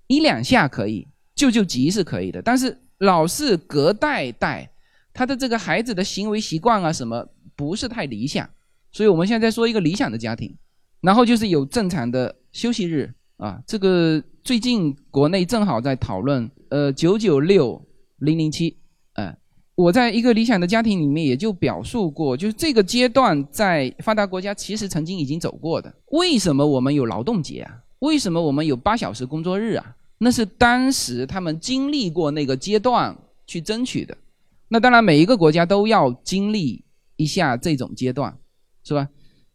[0.06, 4.70] 一两下可以，救救急是可以的，但是老是隔代带，
[5.14, 8.46] 他的这个孩子的行为习惯啊什么不是太理想，
[8.90, 10.54] 所以我们现在说一个理想的家庭。
[11.00, 17.82] 然后就是有正常的休息日啊，这个最近国内正好在讨论，呃，九九六
[18.18, 18.76] 零零七，
[19.14, 19.35] 呃，
[19.83, 25.92] 我在一个理想的家庭里面也就表述过，就是这个阶段在发达国家其实曾经已经走过的。
[26.12, 27.79] 为什么我们有劳动节啊？
[27.99, 29.97] 为什么我们有八小时工作日啊？
[30.18, 34.16] 那是当时他们经历过那个阶段去争取的。
[34.68, 36.85] 那当然每一个国家都要经历
[37.16, 38.33] 一下这种阶段，
[38.85, 39.09] 是吧？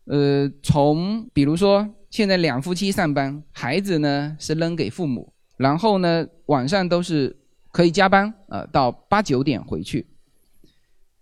[0.07, 7.33] 呃，从比如说现在两夫妻上班，孩子呢是扔给父母，然后呢晚上都是
[7.71, 10.05] 可以加班，呃，到八九点回去。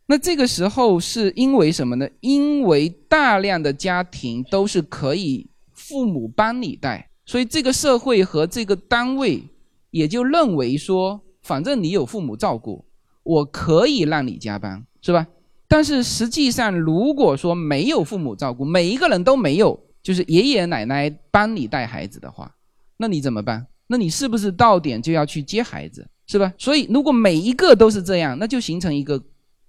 [0.07, 2.07] 那这个时候是因为什么呢？
[2.19, 9.43] 因为大量的家庭都是可以父母帮你带，所以这个社会和这个单位
[9.89, 12.85] 也就认为说，反正你有父母照顾，
[13.23, 15.25] 我可以让你加班，是吧？
[15.67, 22.55] 但是实际上，如果说没有父母照顾，每一个人都没有，就是爷爷奶奶帮你带孩子的话，
[22.97, 23.65] 那你怎么办？
[23.87, 26.53] 那你是不是到点就要去接孩子，是吧？
[26.59, 29.21] 所以如果每一个都是这样，那就形成一个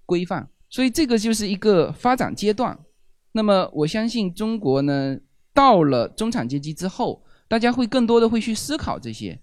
[0.06, 0.48] 规范。
[0.70, 2.78] 所以这个就是一个发展阶段。
[3.32, 5.18] 那么我相信中国呢，
[5.52, 9.38] 到了中产阶级之后，大家会更多的会去思考这些，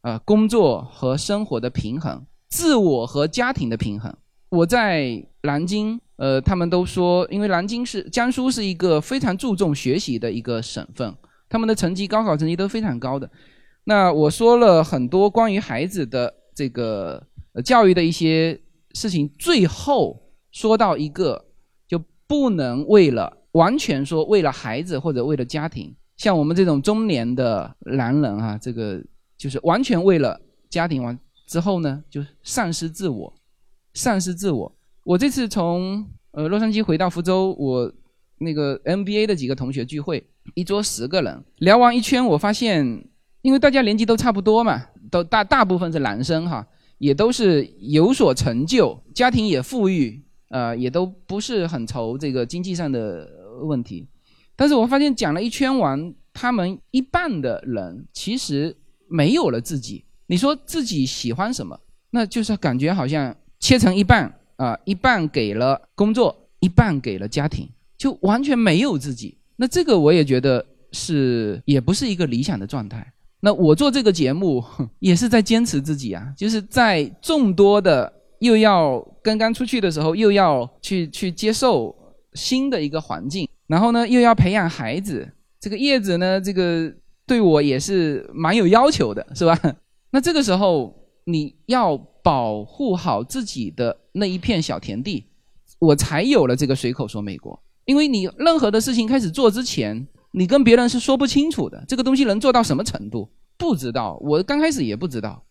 [0.00, 4.16] 呃，工作和生活的平衡，自我和家庭的平衡。
[4.48, 11.14] 我在南京，呃，他们都说，因为南京是江苏是一个非常注重学习的一个省份，
[11.48, 13.30] 他们的成绩高考成绩都非常高的。
[13.84, 17.22] 那我说了很多关于孩子的这个
[17.52, 18.58] 呃教育的一些
[18.94, 21.44] 事情，最后说到一个，
[21.86, 29.02] 就不能为了完全说为了孩子或者为了家庭，像我们这种中年的男人啊，这个
[29.36, 33.34] 就是完全为了家庭完之后呢，就丧失自我。
[33.92, 34.74] 丧失自我。
[35.04, 37.92] 我这次从呃洛杉矶回到福州，我
[38.38, 43.08] 那个 MBA 的几个同学聚会，一桌十个人，聊完一圈，我发现，
[43.42, 46.66] 因为大家年纪都差不多嘛，都大大部分是男生哈，
[47.04, 53.28] 也都是有所成就，家庭也富裕，呃，也都不是很愁这个经济上的
[53.62, 54.06] 问题。
[54.56, 58.74] 但是我发现讲了一圈完，他们一半的人其实
[59.06, 60.04] 没有了自己。
[60.28, 61.78] 你说自己喜欢什么？
[62.08, 63.36] 那就是感觉好像。
[63.60, 69.38] 切成一半啊，一半给了工作，一半给了家庭，就完全没有自己。
[69.56, 70.62] 那这个我也觉得
[70.92, 73.13] 是，也不是一个理想的状态。
[73.44, 74.64] 那我做这个节目
[75.00, 81.94] 也是在坚持自己啊，就是在众多的又要刚刚出去的时候，又要去去接受
[82.32, 85.30] 新的一个环境，然后呢又要培养孩子。
[85.60, 86.90] 这个叶子呢，这个
[87.26, 89.60] 对我也是蛮有要求的，是吧？
[90.10, 90.94] 那这个时候
[91.26, 95.22] 你要保护好自己的那一片小田地，
[95.78, 97.60] 我才有了这个随口说美国。
[97.84, 104.18] 因为你任何的事情开始做之前，你跟别人是说不清楚的，这个东西能做到什么程度，不知道。
[104.20, 105.44] 我刚开始也不知道，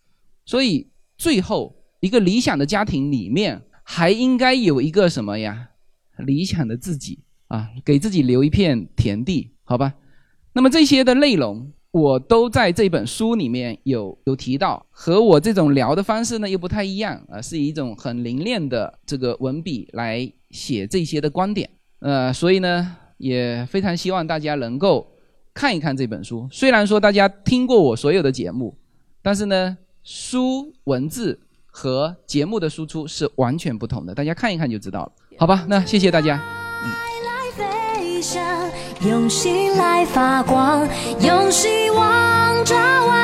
[0.44, 5.70] 所以最后一个理想的家庭里面，还应该有一个什么呀？
[6.18, 7.18] 理想的自己
[7.48, 9.94] 啊，给自己留一片田地，好吧？
[10.52, 21.70] 那么这些的内容，我都在这本书里面有有提到，和我这种聊的方式呢又不太一样啊，是一种很凝练的这个文笔来写这些的观点，
[22.00, 25.10] 呃，所以呢，也非常希望大家能够
[25.54, 26.46] 看一看这本书。
[26.52, 28.76] 虽然说大家听过我所有的节目，
[29.22, 35.64] 但是呢，书文字和节目的输出是完全不同的，大家看一看就知道了，好吧？
[35.66, 36.38] 那谢谢大家。
[39.06, 40.86] 用心来发光，
[41.22, 43.23] 用希望照外的天堂。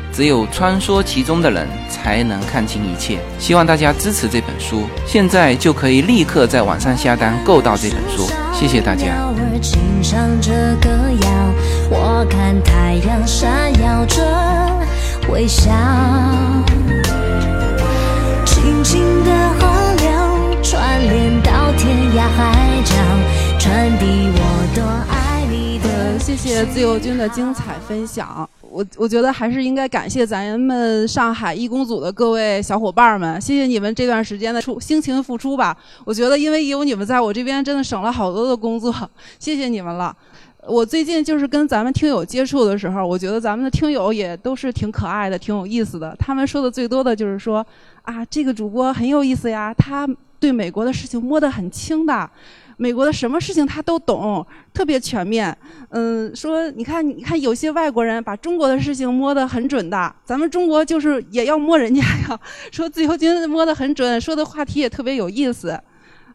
[0.11, 3.19] 只有穿梭其中的人才能看清一切。
[3.39, 8.29] 希望大家支持这本书，现在就可以立刻在网上下单购到这本书。
[8.53, 9.05] 谢谢大家。
[9.05, 10.89] 鸟儿轻唱着歌
[11.21, 11.29] 谣，
[11.89, 14.21] 我看太阳闪耀着
[15.31, 15.71] 微笑。
[18.45, 19.31] 轻轻的
[26.41, 28.49] 谢自由军的精彩分享。
[28.61, 35.77] 我我觉得还是应该感谢咱们上海义工组的各位小伙伴们，谢谢你们这段时间的出辛勤付出吧。
[36.03, 38.91] 我觉得因为有你们在我这边，真的省了好多的工作，
[39.37, 40.15] 谢谢你们了。
[40.65, 46.15] 我最近就是跟咱们听友接触的时候，我觉得咱们的听友也都是挺可爱的，挺有意思的。
[46.17, 47.63] 他们说的最多的就是说，
[48.01, 52.27] 啊，这个主播很有意思呀，他对美国的事情摸得很清的。
[52.77, 55.55] 美国的什么事情他都懂，特别全面。
[55.89, 62.39] 嗯，说你看，你看有些外国人把中国的事情摸得很准的，咱们中国就是也要摸人家呀。
[62.71, 65.79] 说自由军摸得很准，说的话题也特别有意思。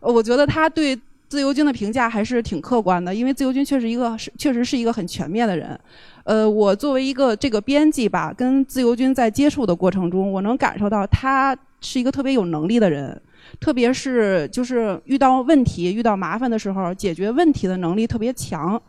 [0.00, 0.96] 我觉得他对
[1.28, 5.78] 自由军的评价还是挺客观的，因为自由军确实一个是确实是一个很全面的人。
[6.22, 13.20] 呃，我作为一个这个编辑吧，跟自由军在接触的过程中，我能感受到他是一个特别有能力的人。
[13.60, 18.80] 特别是就是遇到问题、遇到麻烦的时候，解决问题的能力特别强，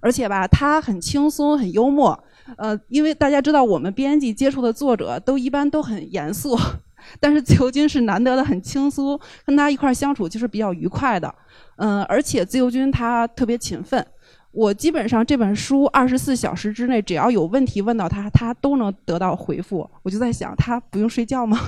[0.00, 2.18] 而且吧，他很轻松、很幽默。
[2.56, 6.58] 呃，因为大家知道，我们编辑接触的作者都一般都很严肃，
[7.20, 11.34] 但是自由军是难得的很轻松，跟他一块儿相处就是比较愉快的。
[11.76, 14.04] 嗯、而且自由军他特别勤奋。
[14.50, 19.88] 我基本上这本书二十四小时之内，只要有问题问到他，他都能得到回复。
[20.02, 21.58] 我就在想，他不用睡觉吗？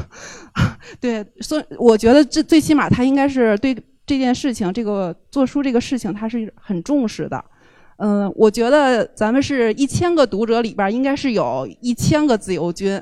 [0.99, 7.45] 对，所以我觉得这最起码他应该是对这件事情，这个做书这个事情，他是很重视的。
[7.99, 13.01] 嗯，我觉得咱们是一千个读者里边，应该是有一千个自由军。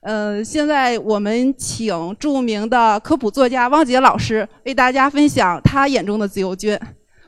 [0.00, 6.76] 呃，现在我们请著名的科普作家汪杰老师为大家分享他眼中的自由军。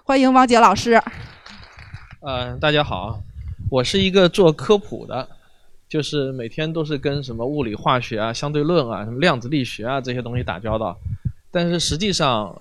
[0.03, 1.01] 欢迎汪杰老师。
[2.25, 3.21] 呃，大家好，
[3.69, 5.29] 我是一个做科普的，
[5.87, 10.99] 就是每天都是跟什么物理、化学啊、相对论啊、什么量子力学啊这些东西打交道。
[11.51, 12.59] 但是实际上，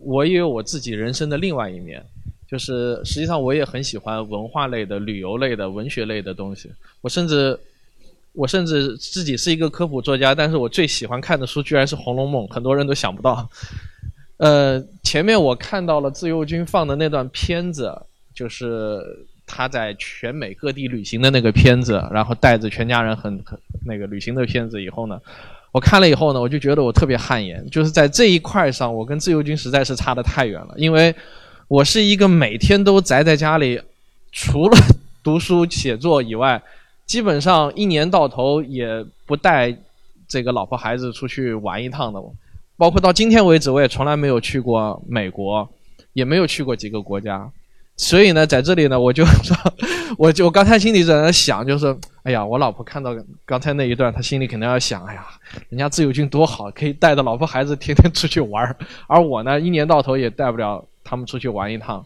[0.00, 2.04] 我也有我自己人生的另外一面，
[2.46, 6.70] 就是实际上我也很喜欢文化类的、旅游类的、文学类的东西。
[7.00, 7.58] 我甚至，
[8.34, 13.48] 我甚至自己是一个科普作家，但是我最喜欢看的书居然是《红楼梦》，很多人都想不到。
[14.36, 17.98] 呃，前面我看到了自由军放的那段片子，
[18.36, 19.00] 就是
[19.46, 25.18] 他在全美各地旅行的那个片子，然后带着全家人很很那个旅行的片子以后呢，
[25.72, 31.14] 我看了以后呢，我就觉得我特别汗颜，就是在这一块上，我跟自由军实在是差得太远了，因为
[31.66, 33.80] 我是一个每天都宅在家里，
[34.32, 34.76] 除了
[35.24, 36.62] 读书写作以外，
[37.06, 39.74] 基本上一年到头也不带
[40.28, 42.20] 这个老婆孩子出去玩一趟的。
[42.76, 45.66] 包括到今天为止，我也从来没有去过美国，
[46.12, 47.50] 也没有去过几个国家。
[47.96, 49.56] 所以呢，在这里呢，我就说，
[50.18, 53.16] 我就我刚才心里在那想，就是，哎呀，我老婆看到
[53.46, 55.26] 刚才那一段，她心里肯定要想，哎呀，
[55.70, 58.76] 人家自由军多好，可以带着老婆孩子天天出去玩，
[59.06, 62.04] 而我呢，一年到头也带不了他们出去玩一趟，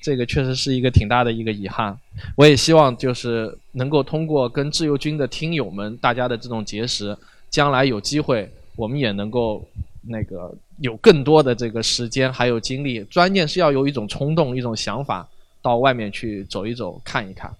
[0.00, 1.94] 这个确实是一个挺大的一个遗憾。
[2.34, 7.14] 我也希望就是能够通过跟自由军的听友们大家的这种结识，
[7.50, 9.62] 将来有机会我们也能够
[10.02, 15.28] 那个有更多的这个时间还有精力，关键是要有一种冲动、一种想法，
[15.60, 17.50] 到外面去走一走、看一看。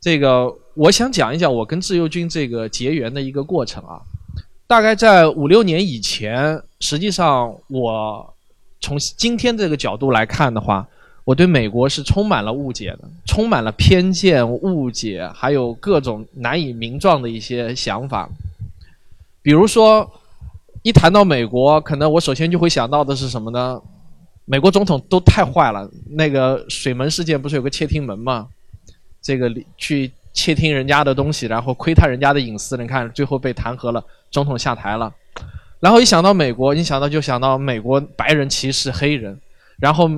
[0.00, 4.00] 这个我想讲一讲我跟自由军这个结缘的一个过程啊。
[4.68, 8.34] 大概在五六年以前，实际上我
[8.80, 10.86] 从今天这个角度来看的话，
[11.24, 18.28] 我对美国是充满了误解的，充满了偏见、误解，还有各种难以名状的一些想法。
[19.40, 20.08] 比如说，
[20.82, 23.80] 一谈到美国，可能我首先就会想到的是什么呢？
[24.44, 25.88] 美国总统都太坏了。
[26.08, 28.48] 那个水门事件不是有个窃听门吗？
[29.20, 34.02] 这个去窃听人家的东西，然后窥探人家的隐私，你看最后被弹劾了。
[34.30, 35.12] 总统下台了，
[35.80, 39.38] 然后一想到美国，一想到就想到美国白人歧视黑人，
[39.78, 40.08] 然后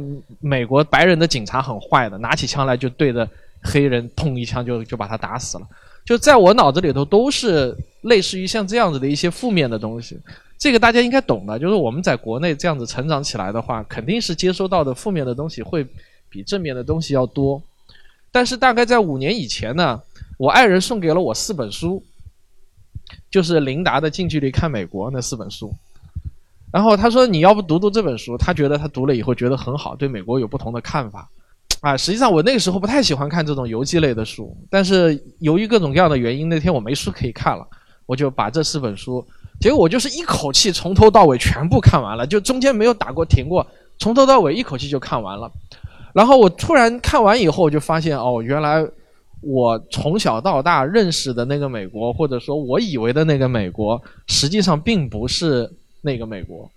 [0.40, 3.28] 美国白人的警察很坏的，拿起枪来就对着
[3.62, 5.66] 黑人砰一枪就就把他打死了。
[6.04, 10.18] 就在我脑子里头都是类似于像这样子的一些负面的东西。
[10.61, 15.84] 这个大家应该懂的，就是我们在国内这样子成长起来的话，肯定是接收到的负面的东西会
[16.28, 17.61] 比正面的东西要多。
[18.30, 20.00] 但是大概在五年以前呢，
[20.38, 22.00] 我爱人送给了我四本书。
[23.28, 25.72] 就是琳达的《近距离看美国》那四本书，
[26.72, 31.28] 然后他说你要不读读这本书，他觉得他读了以后觉得很好，对美国有不同的看法。
[31.80, 37.66] 啊，实际上我那个时候不太喜欢看这种游记类的书，但是由于各种各样的原因，那天我没书可以看了，
[38.06, 39.26] 我就把这四本书，
[39.61, 43.64] 结果我就是一口气从头到尾全部看完了，就中间没有打过停过，
[43.98, 45.48] 从头到尾一口气就看完了。
[46.12, 48.84] 然后我突然看完以后，就发现哦，原来。
[49.42, 55.66] 我从小到大认识的那个美国，或者说我以为的那个美国，实际上并不是
[56.02, 56.70] 那个美国。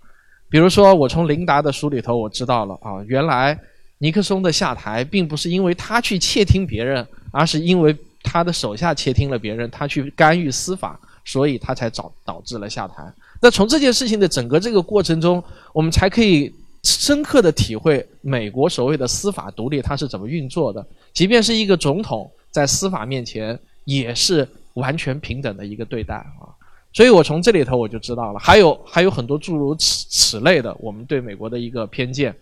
[0.48, 3.58] 比如说，我从琳达的书里头我知道了啊，原来
[3.98, 13.12] 尼克松的下台并不是因为他去窃听别人，而是因为他的手下窃听了别人，他去干预司法，所以他才导导致了下台。
[13.40, 20.86] 那从这件事情的整个这个过程中，我们才可以深刻的体会美国所谓的司法独立它是怎么运作的。
[21.12, 22.30] 即便是一个总统。
[22.54, 26.46] 在司法面前也是完全平等的一个对待啊，
[26.92, 32.32] 所以我从这里头我就知道了，还有还有很多诸如此此类的我们对美国的一个偏见。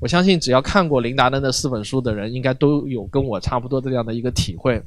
[0.00, 4.80] 我相信只要看过琳达的那四本书的人，应该都有跟我差不多这样的一个体会。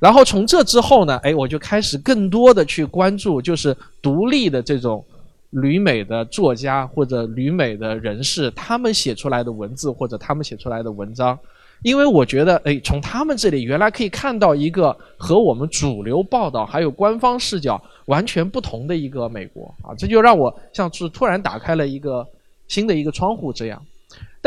[0.00, 5.04] 然后从这之后呢，哎，我就开始更多的去关注，就是独立的这种
[5.50, 11.38] 旅美的作家或者旅美的人士，他们写出来的文字或者他们写出来的文章。
[11.82, 22.26] 因为我觉得，哎，从他们这里原来可以看到一个和我们主流报道还有官方视角完全不同的一个美国啊，这就让我像是突然打开了一个
[22.66, 23.80] 新的一个窗户这样。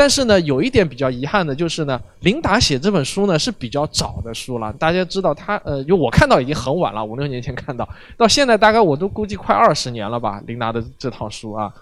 [0.02, 11.72] 但是呢，有一点比较遗憾的就是呢，琳达写这本书呢是比较早的书了，大家知道他呃，就我看到已经很晚了，五六年前看到，到现在大概我都估计快二十年了吧，琳达的这套书啊。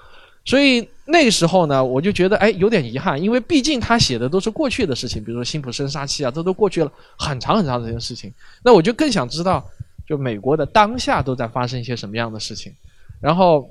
[0.45, 8.31] 所以那时候呢，我就觉得哎有点遗憾，因为毕竟他写的都是过去的事情，比如说辛普森杀妻啊，这都过去了很长很长时间事情。
[8.63, 9.65] 那我就更想知道，
[10.07, 12.71] 就美国的当下都在发生一些什么样的事情。
[13.19, 13.67] 然后，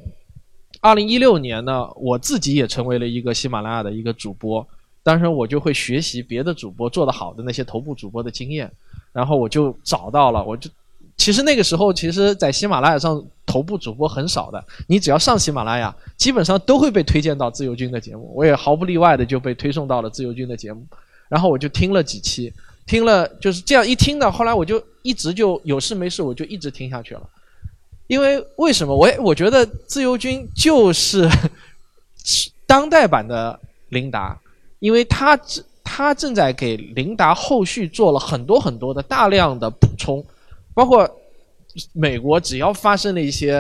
[0.81, 4.65] 二零一六年呢，我自己也成为了一个喜马拉雅的一个主播，
[5.03, 8.71] 当时我就会学习别的主播做得好的那些头部主播的经验，
[9.11, 10.69] 然后我就找到了，我就。
[11.17, 14.65] 其实那个时候，其实，在喜马拉雅上头部主播很少的。
[14.87, 18.31] 你只要上喜马拉雅，基本上都会被推荐到自由军的节目。
[18.33, 20.81] 我也毫不例外的就被推送到了自由军的节目，
[21.27, 22.53] 然后我就听了几期，
[22.85, 27.29] 听了就是这样一听呢，后来我就一直就有事没事我就一直听下去了。
[28.09, 28.95] 因为为什么？
[28.95, 31.29] 我我觉得自由军就是
[32.65, 34.35] 当代版的琳达，
[34.79, 35.39] 因为他
[35.83, 40.25] 他正在给琳达后续做了很多很多的大量的补充。
[40.73, 41.07] 包括
[41.93, 43.57] 美国，只要发生了一些，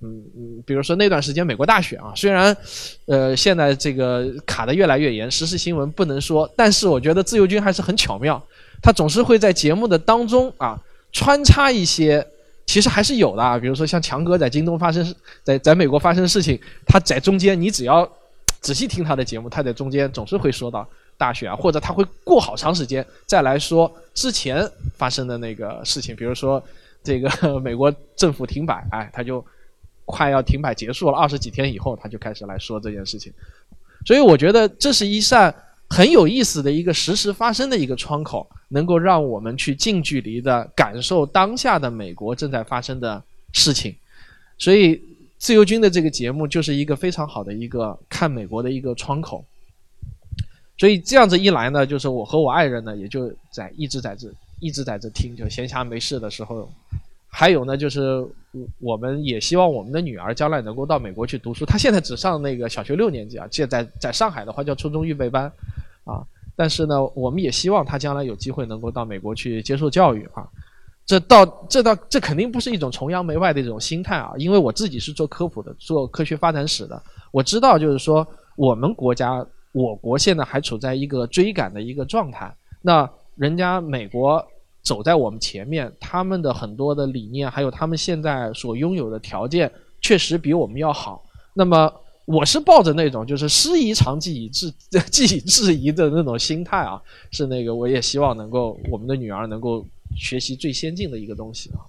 [0.00, 2.56] 嗯嗯，比如说那段时间美国大选啊，虽然，
[3.04, 8.42] 呃，现在这个卡的越来越严，时事新闻不能说，但是我觉得自由军还是很巧妙，
[8.80, 10.80] 他总是会在节目的当中啊
[11.12, 12.26] 穿插一些，
[12.72, 15.14] 其实还是有的啊，比如说像强哥在京东发生，
[15.44, 18.10] 在在美国发生的事情，他在中间，你只要
[18.62, 20.88] 仔细听他的节目，他在中间总是会说到。
[21.18, 26.60] 大选，或者他会过好长时间再来说之前发生的那个事情，比如说
[27.04, 29.44] 这个美国政府停摆，哎，他就
[30.04, 33.32] 快要停摆结束了二十几天以后，他就开始来说这件事情。
[34.04, 35.54] 所以我觉得这是一扇
[35.92, 43.22] 很有意思的一个实时发生的一个窗口，能够让我们去近距离的感受当下的美国正在发生的
[43.52, 43.94] 事情。
[44.56, 44.98] 所以
[45.36, 49.44] 自由军的这个节目就是一个非常好的一个看美国的一个窗口。
[50.78, 56.72] 所以这样子一来呢，就是我和我爱人呢，也就在一直在这一直在这听，就闲暇没事的时候，
[57.28, 58.00] 还有呢，就是
[58.52, 61.66] 我我们也希望我们的女儿将来能够到美国去读书。
[61.66, 65.52] 她现在只上那个小学六年级啊，现在在上海的话叫初中预备班，
[66.04, 66.24] 啊，
[66.56, 70.46] 但是呢，我们也希望他将来有机会能够到美国去接受教育啊。
[71.04, 78.26] 这到这到这肯定不是一种崇洋媚外的一种心态啊，因为我自己是做科普的，做科学发展史的，我知道就是说
[78.56, 84.44] 我们国家我国现在还处在一个追赶的一个状态，那人家美国
[84.82, 91.24] 走在我们前面，他们的很多的理念，还有他们现在所拥有的条件，确实比我们要好。
[91.52, 91.92] 那么
[92.24, 94.72] 我是抱着那种就是师夷长技以制
[95.10, 97.00] 技以制夷的那种心态啊，
[97.30, 99.86] 是那个我也希望能够我们的女儿能够。
[100.14, 101.80] 学习最先进的一个东西啊，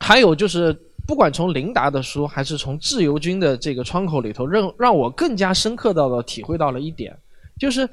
[0.00, 0.72] 还有就是，
[1.06, 7.14] 不管从琳达的书，还是从自由军的这个窗口里头，让让我更加深刻到的体会到了一点，
[7.58, 7.86] 就是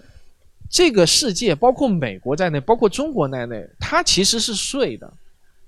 [0.70, 5.14] 这个世界，包括美国在内，包括中国在内，它其实是睡的，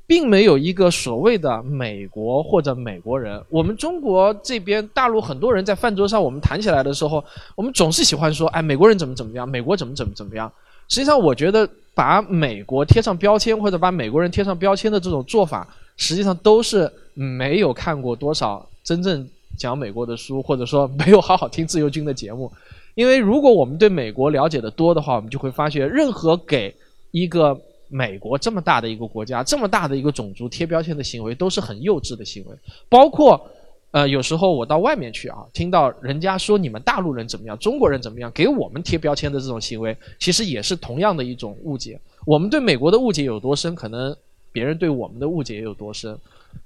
[0.06, 3.42] 并没有一个所谓的美国或者美国人。
[3.50, 7.24] 我们中国这边大陆很多人在饭桌上，我们谈起来的时候，
[7.56, 10.52] 我们总是喜欢说，哎，美国人怎么怎么样，美国怎么怎么怎么样。
[10.90, 11.70] 实际上，我觉得。
[11.96, 19.30] 把美国贴上标签，或者把美国人贴上标签的这种做法，实际上都是没有看过多少真正
[19.60, 22.52] 讲美国的书，或者说没有好好听自由军的节目。
[22.96, 26.76] 因为如果我们对美国了解的多的话，我们就会发现，任何给
[27.12, 27.56] 一个
[27.94, 32.56] 美国这么大的一个国家、这么大的一个种族贴标签的行为，都是很幼稚的行为，
[32.90, 33.50] 包括。
[33.94, 42.00] 呃，有时候我到外面去啊，听到人家说你们大陆人怎么样，中国人怎么样，给我们贴标签的这种行为，其实也是同样的一种误解。
[42.26, 44.18] 我们对美国的误解有多深，可能
[44.52, 46.18] 别人对我们的误解也有多深。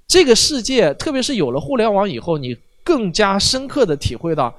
[0.06, 4.54] 这个世界，特别是有了互联网以后，你更加深刻的体会到，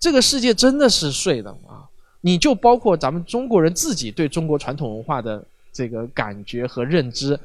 [0.00, 1.84] 这个世界真的是睡的啊！
[2.22, 5.44] 你就包括咱们中国人自己对中国传统文化的
[5.74, 7.38] 这个感觉和认知。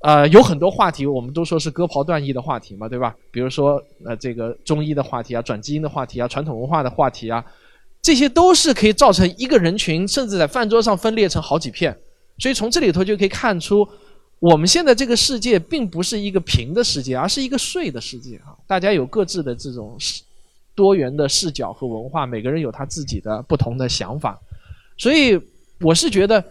[0.00, 3.14] 呃，有很多话题，我们都说是割袍断义的话题嘛，对吧？
[3.30, 7.44] 比如说，呃，这个中医的话题啊，转基因的话题啊，传统文化的话题啊，
[8.02, 11.96] 这些都是可以造成一个人群，甚至在饭桌上分裂成好几片。
[12.38, 13.86] 所以从这里头就可以看出，
[14.40, 18.58] 我们现在这个世界并不是一个平的世界，而是一个碎的世界啊！
[18.66, 19.96] 大家有各自的这种
[20.74, 24.36] 多元的视角和文化，每个人有他自己的不同的想法。
[24.98, 25.40] 所以
[25.80, 26.44] 我是觉得，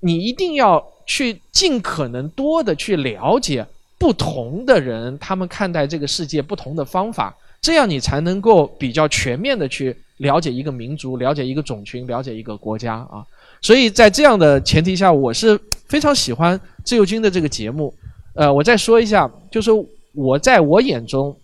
[0.00, 0.84] 你一定要。
[1.10, 13.24] 去尽可能多的去了解不同的人，他们看待这个世界不同的方法，这样你才能够比较全面的去了解一个民族，了解一个种群，了解一个国家啊。
[13.62, 17.94] 所以在这样的前提下，我是非常喜欢自由军的这个节目。
[18.34, 19.70] 呃，我再说一下，就是
[20.12, 21.34] 我在我眼中，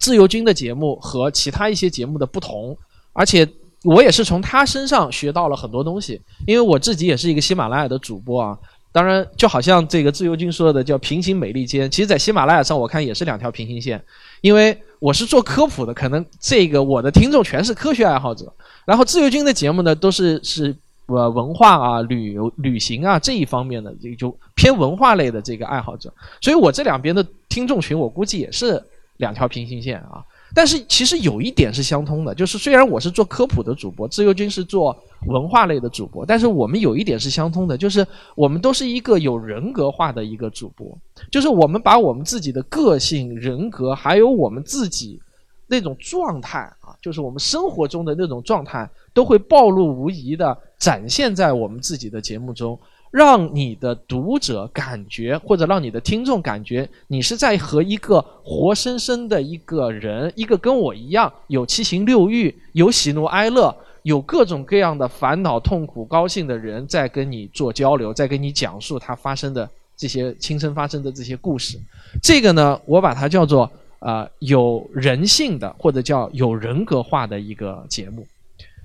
[0.00, 2.74] 自由军的节目和其他一些节目的不同，
[3.12, 3.46] 而且
[3.84, 8.58] 我也是从他身上学到了很多东西，因为我自己也是一个喜马拉雅的主播啊。
[8.90, 14.02] 当然，就好像这个自由军说的叫平行美利坚，其实，在喜马拉雅上我看也是两条平行线。
[14.40, 18.52] 因为我是做科普的，可能这个我的听众全是科学爱好者，
[18.86, 20.74] 然后自由军的节目呢都是是
[21.06, 26.12] 呃文化啊、旅游、旅行啊这一方面的，这就偏文化类的这个爱好者。
[26.40, 28.82] 所以我这两边的听众群，我估计也是
[29.18, 30.24] 两条平行线啊。
[30.54, 34.96] 但是其实有一点是相通的，就是虽然我是做科普的主播，自由军是做
[35.26, 40.96] 文化类的主播，但是我们有一点是相通的，就是我们都是一个有人格化的一个主播，
[41.30, 45.20] 就是我们把我们自己的个性、人格，还有我们自己
[45.66, 52.78] 那种状态啊，就是我们生活中的那种状态，都会暴露无遗的展现在我们自己的节目中。
[53.10, 71.78] 让你的读者感觉，或者让你的听众感觉，你是在和一个活生生的一个人，一个跟我一样有七情六欲、有喜怒哀乐、有各种各样的烦恼、痛苦、高兴的人，在跟你做交流，在跟你讲述他发生的这些亲身发生的这些故事。
[72.22, 78.26] 这个呢，我把它叫做啊有人性的，或者叫有人格化的一个节目。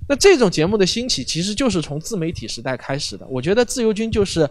[0.07, 3.25] 那这种节目的兴起，其实就是从自媒体时代开始的。
[3.29, 4.49] 我觉得自由军就是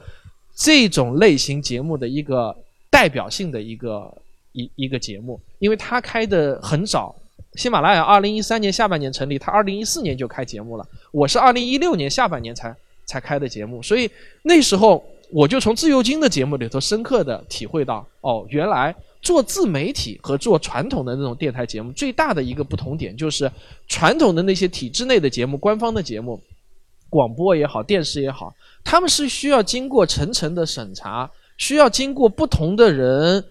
[0.55, 2.57] 这种类型节目的一个
[2.91, 4.13] 代表性的一个
[4.53, 7.15] 一一个节目，因为它开的很早。
[7.55, 10.89] 喜马拉雅二零一三年下半年成立，它二零一四年就开节目了。
[11.11, 12.75] 我是二零一六年下半年才
[13.05, 14.11] 才开的节目，所以
[14.43, 18.95] 那时候我就从自由金的节目里头深刻的体会到，哦，原来。
[19.23, 23.49] 做自媒体和做传统的那种电台节目，最大的一个不同点就是，
[23.87, 26.43] 传统的那些体制内的节目、官方的节目，
[27.09, 28.53] 广播也好、电视也好，
[28.83, 33.45] 他们是需要经过层层的审查，需要经过不同的人，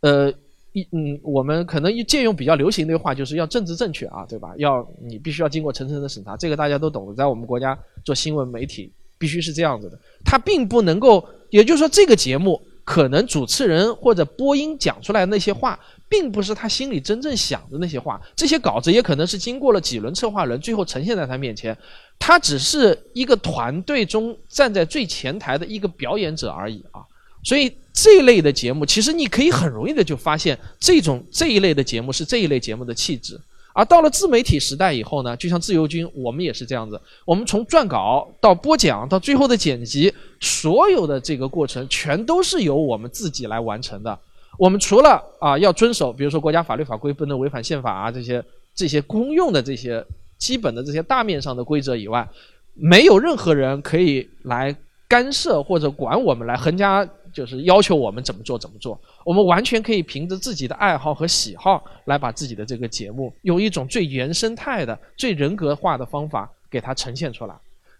[0.00, 0.32] 呃，
[0.72, 4.54] 一嗯，我们可能一借用比较流行的话，就是要政治正确啊，对吧？
[4.56, 12.62] 要你必须要经过层层的审查，这个大家都懂的，在我们国家做新闻媒体必须是这样子的，他并不能够，也就是说这个节目。
[12.84, 18.18] 可能主持人或者播音讲出来那些话，并不是他心里真正想的那些话。
[18.34, 21.76] 这些稿子也可能是经过了几轮策划人，最后呈现在他面前。
[22.18, 27.02] 他只是一个团队中站在最前台的一个表演者而已啊。
[27.44, 33.38] 所以这一类的节目，其实你可以很容易的就发现，这种这一类的节目是这一类节目的气质。
[33.78, 37.00] 而到了自媒体时代以后呢，就像自由军，我们也是这样子。
[37.24, 44.18] 我们从撰稿到播讲到最后的剪辑，所有的这个过程全都是由我们自己来完成的。
[44.58, 50.04] 我们除了啊要遵守，比如说国家法律法规不能违反宪法啊这些这些公用的这些
[50.38, 52.28] 基本的这些大面上的规则以外，
[52.74, 54.74] 没有任何人可以来
[55.06, 57.08] 干涉或者管我们来横加。
[57.32, 67.54] 就是要求我们怎么做怎么做，我们完全可以凭着自己的爱好和喜好来把自己的这个节目用一种最原生态的、最人格化的方法给它呈现出来。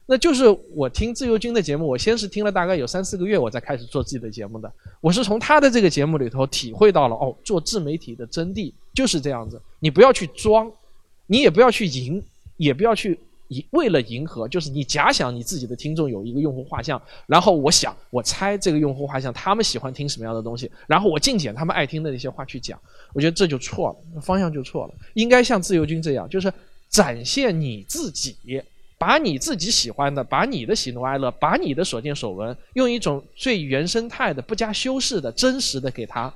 [0.06, 4.72] 那就是我听自由军的节目，我先是听了大概有三四个月，我才开始做自己的节目的。
[5.02, 10.72] 我是从他的这个节目里头体会到了哦，做自媒体的真谛就是这样子，你不要去装，
[11.26, 12.22] 你也不要去赢，
[12.56, 13.20] 也不要去。
[13.48, 22.78] 以为了迎合，就是你假想你自己的听众有一个用户画像，然后我想我猜这个用户画像他们喜欢听什么样的东西，然后我尽简他们爱听的那些话去讲，
[23.14, 24.94] 我觉得这就错了，方向就错了。
[25.14, 26.52] 应该像自由军这样，就是
[26.90, 28.36] 展现你自己，
[28.98, 36.30] 把你自己喜欢的，把你的喜怒哀乐，把你的所见所闻，用一种最原生态的、不加修饰的真实的给他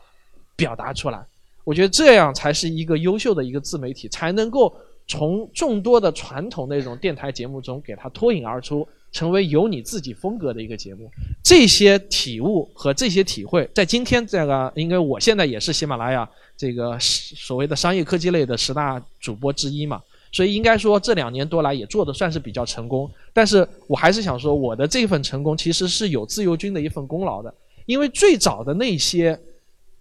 [0.56, 1.22] 表达出来。
[1.64, 4.74] 我觉得这样才是一个优秀的一个自媒体，才能够。
[5.06, 11.10] 从众多的传统那种电台节目中给它脱颖而出，成为有你自己风格的一个节目。
[11.42, 20.00] 这些体悟和这些体会，在今天这个，因为我现在也是喜马拉雅这个所谓的商业科技类的十大主播之一嘛，
[20.30, 23.10] 所以应该说这两年多来也做的算是比较成功。
[23.34, 27.52] 但是我还是想说，我的这份成功其实是有自由军的一份功劳的，
[27.84, 29.38] 因为最早的那些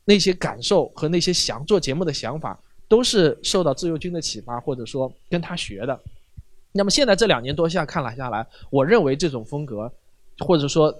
[0.05, 2.57] 那些感受和那些想做节目的想法。
[2.91, 5.97] 都是受到自由军的启发，或者说跟他学的。
[6.73, 9.89] 那么现在这两年多下看了下来，我认为这种风格，
[10.39, 10.93] 或者说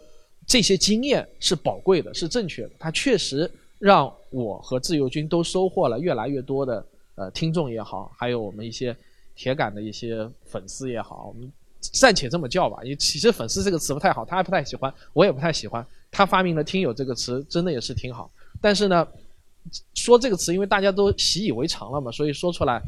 [0.47, 2.71] 这些经验是宝贵的，是正确的。
[2.79, 6.85] 它确实让我和自由军都收获了越来越多的
[7.15, 8.95] 呃听众也好，还有我们一些
[9.35, 11.25] 铁杆的一些粉丝也好。
[11.27, 15.85] 我们暂且这么叫吧，因为其实粉丝这个词不太好，他还不太喜欢，我也不太喜欢。
[16.09, 18.31] 他发明了“听友”这个词，真的也是挺好。
[18.61, 19.05] 但是呢。
[19.93, 22.81] 说这个词，因为大家都习以为常了嘛，所以说出来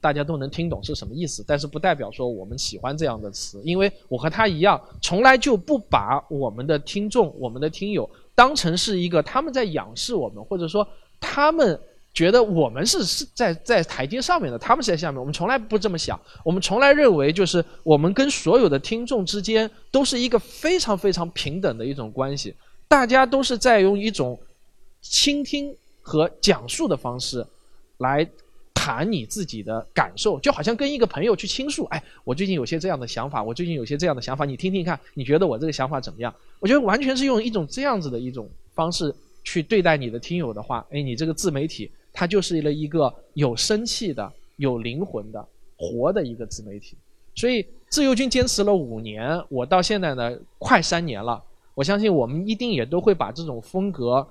[0.00, 1.44] 大家都能听懂是什么意思。
[1.46, 10.86] 但是不代表说我们喜欢这样的词，因为我和他一样，从来就不把我们的听众、我们的听友当成是一个他们在仰视我们，或者说
[11.18, 11.78] 他们
[12.14, 15.18] 觉得我们是是在在台阶上面的，他们是在下面。
[15.18, 22.54] 我们从来不这么想，我们从来认为就是我们跟所有的听众之间都是一个非常非常平等的一种关系，
[22.88, 24.38] 大家都是在用一种
[25.02, 25.76] 倾听。
[26.02, 27.46] 和讲述的方式，
[27.98, 28.28] 来
[28.72, 31.84] 谈你自己的感受，就好像跟一个朋友去倾诉。
[31.84, 36.34] 哎，我最近有些这样的想法，我最近有些这样的想法，你听听看，你觉得我这个想法怎么样？
[36.58, 45.46] 我觉得完全是用一种这样子的一种方式去对待你的听友的话，哎，你这个自媒体它就是了一个有生气的、有灵魂的、
[45.76, 46.96] 活的一个自媒体。
[47.34, 51.42] 所以自由军坚持了五年，我到现在呢快三年了，
[51.74, 54.26] 我相信我们一定也都会把这种风格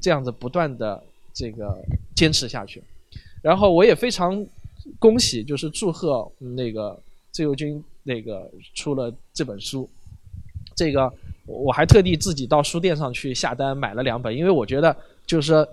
[0.00, 1.00] 这样子不断的。
[1.34, 1.76] 这个
[2.14, 2.82] 坚持下去，
[3.40, 4.44] 然后我也非常
[4.98, 6.98] 恭喜，就是祝贺那个
[7.30, 9.88] 自由军那个出了这本书，
[10.74, 11.12] 这个
[11.46, 14.94] 我还特地自己到书店上去下单买了两本，因为我觉得
[15.26, 15.66] 就是，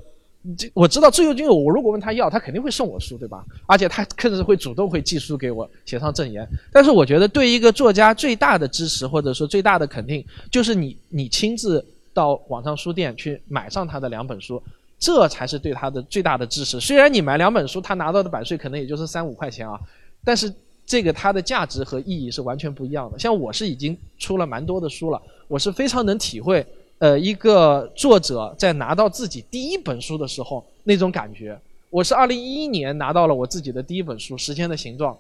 [0.58, 3.46] 这我知道自由军，我如果问他要，他肯定会送我书，对吧？
[3.66, 6.48] 而且他甚至会主动会寄书给我，写上赠言。
[6.72, 14.62] 但是我觉得对一个作家最大的支持或者说最大的肯定，就是你你亲自到网上书店去买上他的两本书。
[15.00, 16.80] 这才是对他的最大的支持。
[16.80, 19.80] 虽然你买两本书，他拿到的版税可能也就是三五块钱啊，
[20.24, 20.54] 但是
[20.86, 23.18] 这个它的价值和意义是完全不一样的。
[23.18, 26.66] 像我是已经出了蛮多的书了，我是非常能体会，
[26.98, 31.58] 呃，一个作者在拿到自己第一本书的时候那种感觉。
[31.92, 35.14] 我是二零一一年拿到了我自己的第一本书《时间的形状》，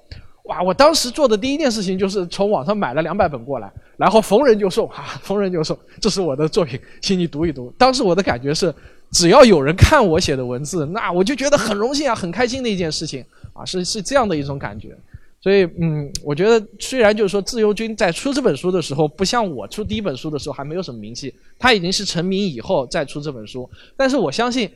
[0.49, 0.61] 哇！
[0.61, 7.73] 我当时做的第一件事情就是从网上买了两百本过来，然后逢人就送，哈，逢人就送，这是我的作品，请你读一读。
[7.77, 8.73] 当时我的感觉是。
[9.11, 14.95] 只要有人看我写的文字，那我就觉得很荣幸啊，很开心的一件事情啊，是是这样的一种感觉。
[15.41, 23.67] 所以，嗯，我觉得虽然就是说自由军在出这本书的时候，不像我出第一本书的时候还没有什么名气，他已经是成名以后再出这本书。
[23.97, 24.69] 但是我相信，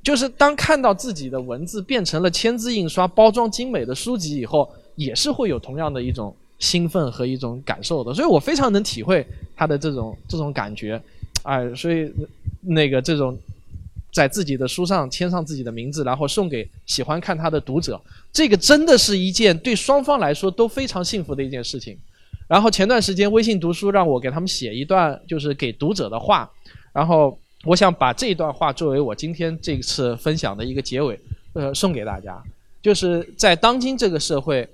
[0.00, 8.12] 就是当看到自己的文字变成了签字印刷、包装精美的书籍以后，也是会有同样的一种兴奋和一种感受的。
[8.14, 9.26] 所以我非常能体会
[9.56, 11.02] 他的这种这种感觉，
[11.42, 12.12] 哎，所以。
[12.64, 13.36] 那个这种
[14.12, 18.00] 在自己的书上签上自己的名字，然后送给喜欢看他的读者，
[18.32, 21.98] 这个真的是一件对双方来说都非常幸福的一件事情。
[22.46, 26.48] 然后前段时间微信读书让我给他们写一段就是给读者的话，
[26.92, 31.18] 然后我想把这段话作为我今天这次分享的一个结尾，
[31.54, 32.40] 呃，送给大家。
[32.80, 34.68] 就是在当今这个社会，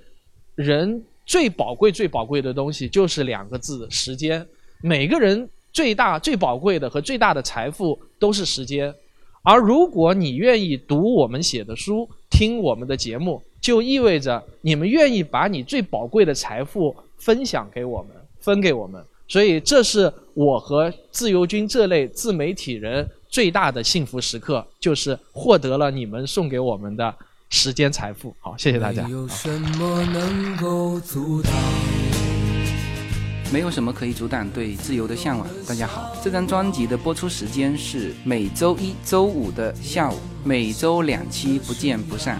[0.59, 4.45] 人最宝贵、最宝贵的东西就是两个字：时间。
[4.81, 8.93] 每个人最大、最宝贵的和最大的财富都是时间。
[9.41, 18.09] 而如果你愿意读我们写的书、听我们的节目，就意味着你们愿意把你最宝贵的财富分享给我们、
[18.41, 19.01] 分给我们。
[19.29, 27.15] 所以，这是我和自由军这类自媒体人最大的幸福时刻，就是获得了你们送给我们的。
[27.49, 29.03] 时间财富，好，谢谢大家。
[29.03, 31.51] 没有什么能够阻挡，
[33.51, 35.47] 没有什么可以阻挡对自由的向往。
[35.67, 42.39] 大家好，这张专辑的播出时间是每周一周五的下午，每周两期，不见不散。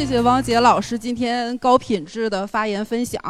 [0.00, 3.20] 谢谢汪杰老师今天高品质的发言分享。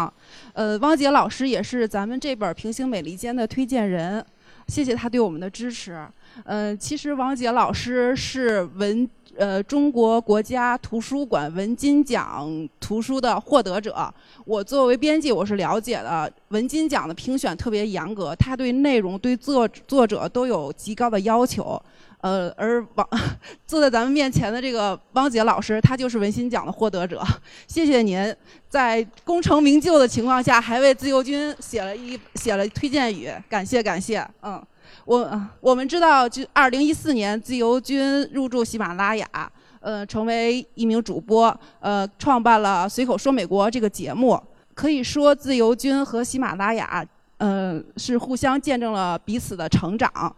[0.53, 4.25] 呃，汪杰老师也是咱们这本《平行美利坚》的推荐人，
[4.69, 6.01] 谢谢他对我们的支持。
[6.45, 9.07] 呃，其实汪杰老师是文
[9.37, 12.49] 呃中国国家图书馆文津奖
[12.79, 14.09] 图书的获得者。
[14.45, 16.33] 我作为编辑，我是了解的。
[16.51, 21.83] 文津奖的评选特别严格，他对内容、对作作者都有极高的要求。
[22.21, 23.09] 呃，而王
[23.67, 27.23] 坐在咱们面前的这个汪杰老师，他就是文心奖的获得者。
[27.67, 28.35] 谢谢您
[28.69, 34.27] 在功成名就的情况下，还为自由军写了一写了推荐语，感谢感谢。
[34.43, 34.63] 嗯，
[35.05, 39.27] 我我们知道，就二零一四年自由军入驻喜马拉雅，
[39.81, 44.41] 呃，成为一名主播，呃，创办了随口说美国这个节目。
[44.75, 47.05] 可以说，自由军和喜马拉雅，
[47.39, 50.35] 呃，是互相见证了彼此的成长。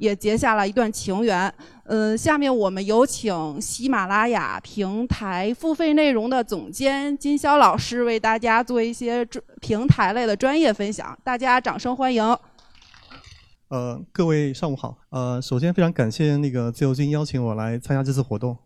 [0.00, 1.52] 也结下了一段情缘。
[1.84, 11.16] 嗯，下面我们有请喜马拉雅平台付费内容的总监金潇老师为大家做一些专平台类的专业分享。
[11.22, 12.24] 大家掌声欢迎。
[13.68, 14.96] 呃，各位上午好。
[15.10, 18.56] 呃，首先非常感谢那个自由军邀请我来参加这次活动。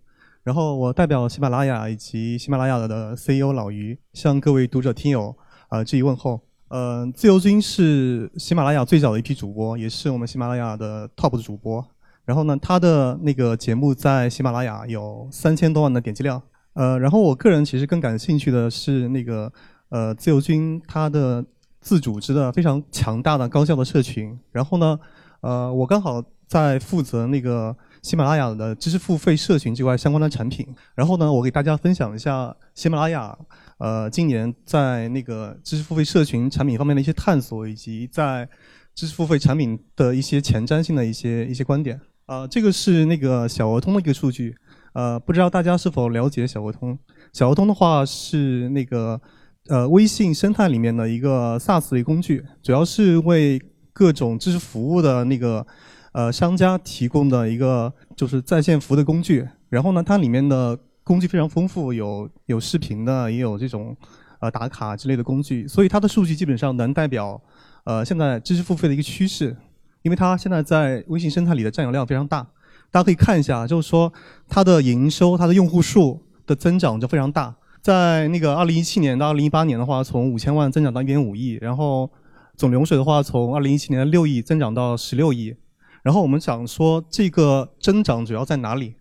[0.45, 5.35] 然后我代表喜马拉雅以及喜马拉雅的 CEO 老于向各位读者听友
[5.69, 6.41] 啊致以问候。
[6.75, 11.87] 呃，自由军是喜马拉雅最早的一批主播，也是我们喜马拉雅的 top 的主播。
[12.25, 16.43] 然后呢，他的那个节目在喜马拉雅有三千多万的点击量。
[16.73, 19.53] 呃，然后我个人其实更感兴趣的是那个
[19.91, 21.45] 呃自由军他的
[21.81, 24.37] 自组织的非常强大的高效的社群。
[24.51, 24.99] 然后呢，
[25.43, 30.67] 呃，我刚好在负责那个喜马拉雅的知识付费社群之外相关的产品。
[30.97, 33.39] 然后呢，我给大家分享一下喜马拉雅。
[33.85, 38.49] 呃，今年在那个知识付费社群产品方面的一些探索，以及在
[38.95, 42.01] 知识付费产品的一些前瞻性的一些一些观点。
[42.25, 44.57] 啊，这个是那个小鹅通的一个数据。
[44.95, 46.99] 呃，不知道大家是否了解小鹅通？
[47.35, 49.21] 小鹅通的话是那个
[49.69, 53.61] 呃微信生态里面的一个 SaaS 类工具，主要是为
[53.93, 55.67] 各种知识服务的那个
[56.15, 59.47] 呃商家提供的一个就是在线服务的工具。
[59.69, 63.95] 然后呢，它里面的工具非常丰富，有有视频的，也有这种
[64.41, 67.39] 呃打卡之类的工具，所以它的数据基本上能代表
[67.85, 69.55] 呃现在知识付费的一个趋势，
[70.03, 72.43] 因为它现在在微信生态里的占有量非常大，
[72.91, 74.11] 大家可以看一下，就是说
[74.49, 82.11] 它的营收、它的用户数的增长就非常大，在那个二零一七年到二零一八年的话，从五千万增长到一点五亿，然后
[82.57, 85.55] 总流水的话，从二零一七年的六亿增长到十六亿，
[86.03, 88.95] 然后我们想说这个增长主要在哪里？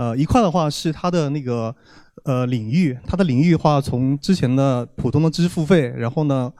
[0.00, 1.76] 呃，一块的话是它的那个
[2.24, 6.50] 呃领域，它的领域的话从之前的普通的知识付费，然后呢，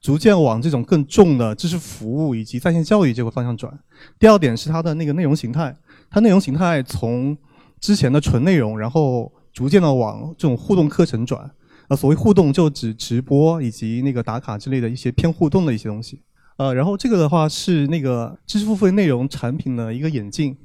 [0.00, 3.72] 逐渐往这种更重的知识服务以及在线教育这个方向转。
[4.18, 5.76] 第二点是它的那个内容形态，
[6.10, 7.38] 它内容形态从
[7.78, 11.48] 之前的纯内容，然后逐渐的往这种互动课程转。
[11.86, 16.22] 呃，所谓互动就指直播以及那个打卡之类的一些偏互动的一些东西。
[16.56, 20.56] 呃，然后这个的话是那个知识付费内容产品的一个演进，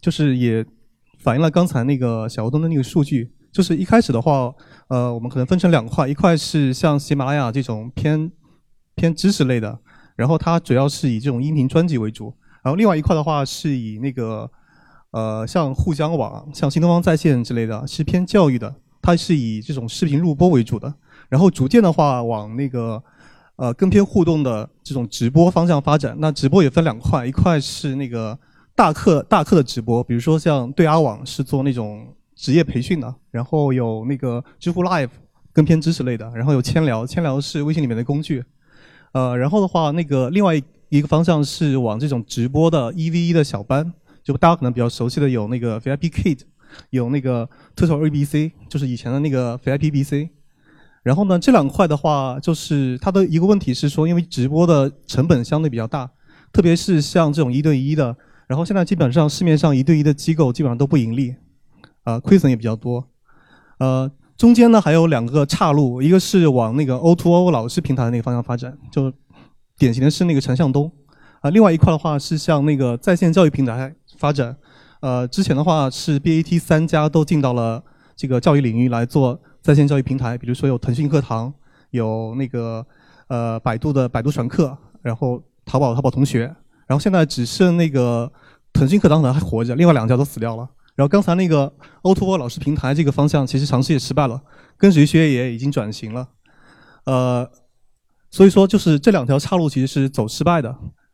[0.00, 0.64] 就是也
[1.24, 3.32] 反映了刚才那个小活动的那个数据。
[3.50, 4.52] 就是一开始的话，
[4.88, 8.28] 呃，我们可能分成两块，一块是像喜马拉雅这种偏
[8.96, 9.78] 偏知识类的，
[10.16, 12.34] 然后它主要是以这种音频专辑为主。
[12.64, 14.50] 然后另外一块的话是以那个
[15.12, 20.92] 呃像沪江网、像新东方在线之类的，是偏教育的，它是以这种视频录播为主的。
[21.28, 23.00] 然后逐渐的话往那个
[23.54, 26.16] 呃更偏互动的这种直播方向发展。
[26.18, 28.36] 那直播也分两块，一块是那个
[28.74, 32.06] 大课大课的直播，比如说像对阿网是做那种。
[32.36, 35.08] 职业培训的，然后有那个知乎 Live
[35.52, 38.44] 更偏知识类的，然后有千聊，千聊是微信里面的工具，
[39.12, 43.94] 呃，然后的话，那个另外一个方向是往这种直播的一 v 一的小班，
[44.24, 46.40] 就大家可能比较熟悉的有那个 VIP Kid，
[46.90, 50.30] 有那个特效 ABC，就是以前的那个 VIP BC，
[51.04, 56.10] 然后呢，这两块的话，就是它的一个问题是说，因为直播的成本相对比较大，
[56.52, 58.16] 特别是像这种一对一的，
[58.46, 61.34] 然后现在基本上市面上一对一的机构基本上都不盈利。
[62.04, 63.02] 啊，亏损也比较多，
[63.78, 69.10] 呃，中间呢还有两个岔路，一个是往那个 O2O 老师平台的那个方向发展，就
[69.78, 70.92] 典型的是那个陈向东，
[71.40, 74.54] 啊，另外一块的话是向那个在线教育平台发展，
[75.00, 77.82] 呃，之前的话是 BAT 三家都进到了
[78.14, 81.50] 这个教育领域来做在线教育平台，比如说有腾讯课堂，
[81.88, 82.86] 有那个
[83.28, 86.54] 呃百度的百度传课，然后淘宝淘宝同学，
[86.86, 88.30] 然后现在只剩那个
[88.72, 90.68] 腾讯课堂可能还活着，另外两家都死掉了。
[90.94, 91.72] 然后刚才那个
[92.02, 94.40] O2O 老师平台这个方向，其实尝试也失败了，
[94.76, 96.28] 跟谁学也已经转型了，
[97.04, 97.50] 呃，
[98.30, 100.68] 所以说就是这两条岔路其实是走失败的。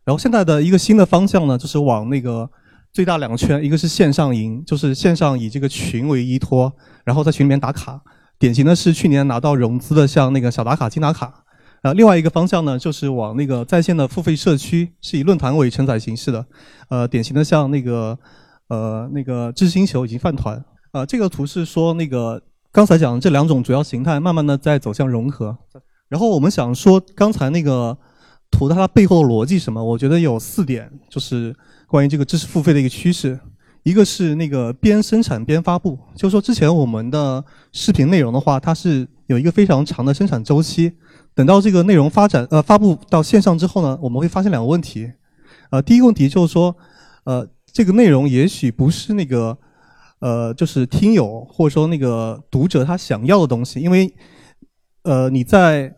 [0.05, 2.51] 然后现在的一个新的方向呢，就是往那个
[2.93, 6.73] 最大两个圈，一个是线上营，就是线上以这个群为依托，
[7.05, 8.03] 然后在群里面打卡，
[8.39, 11.45] 典型的是去年拿到融资的，像那个小打卡、金打卡。
[11.83, 16.47] 呃，另外一个方向呢，就是往那个在线的付费社区，是以论坛为承载形式的，
[16.89, 18.19] 呃，典型的像那个。
[18.73, 25.59] 呃，那个知识星球以及饭团，呃，这个图是说那个刚才讲的这两种主要形态，慢慢的在走向融合。
[26.09, 27.99] 然后我们想说，刚才那个
[28.49, 29.83] 图它背后的逻辑什么？
[29.83, 31.53] 我觉得有四点，就是
[31.89, 33.41] 关于这个知识付费的一个趋势。
[33.83, 40.93] 一个是那个边生产边发布，就是说之前我们的视频内容的话，它是有一个非常长的生产周期，
[41.35, 45.11] 等到这个内容发展呃发布到线上之后呢，我们会发现两个问题。
[45.71, 46.77] 呃，第一个问题就是说，
[47.25, 47.49] 呃。
[47.73, 49.57] 这个内容也许不是那个，
[50.19, 54.13] 呃，就是听友或者说那个读者他想要的东西，因为，
[55.05, 55.95] 呃，你在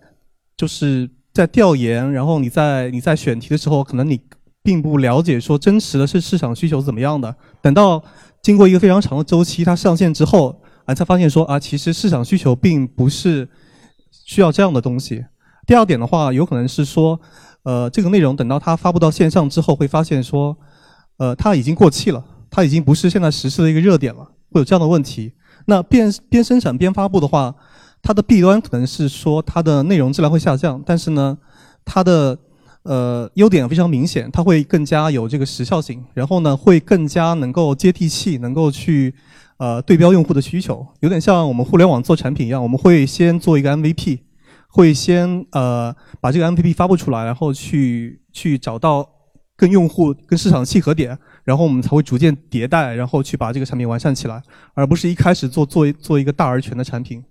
[0.55, 4.21] 就是在调研，然后你在你在选题的时候，可能你
[4.63, 7.35] 并不了解说真实的是市场需求怎么样的。
[7.63, 8.05] 等到
[8.43, 13.49] 经过一个非常长的周期，它上线之后，啊，才发现说啊，其实市场需求并不是
[14.33, 15.25] 需要这样的东西。
[15.67, 17.21] 第二点的话，有可能是说，
[17.65, 20.57] 呃，这个内容等到它发布到线上之后，会发现说。
[21.19, 25.33] 呃，它已经过气了，它已经不是现在实施的一个热点了，会有这样的问题。
[25.67, 27.55] 那边边生产边发布的话，
[28.01, 31.39] 它的弊端可能是说它的内容质量会下降，但是呢，
[31.85, 32.37] 它的
[32.83, 39.15] 呃优点非常明显，它会更加有这个时效性，然后呢会更加能够接地气，能够去
[39.63, 44.19] 呃对标用户的需求，有点像我们互联网做产品一样，我们会先做一个 MVP，
[44.69, 49.09] 会先呃把这个 MVP 发布出来，然后去去找到。
[49.55, 54.43] 跟用户、跟市场契合点，然后我们才会逐渐迭代，然后去把这个产品完善起来，
[54.75, 57.23] 而不是一开始做做做一个大而全的产品。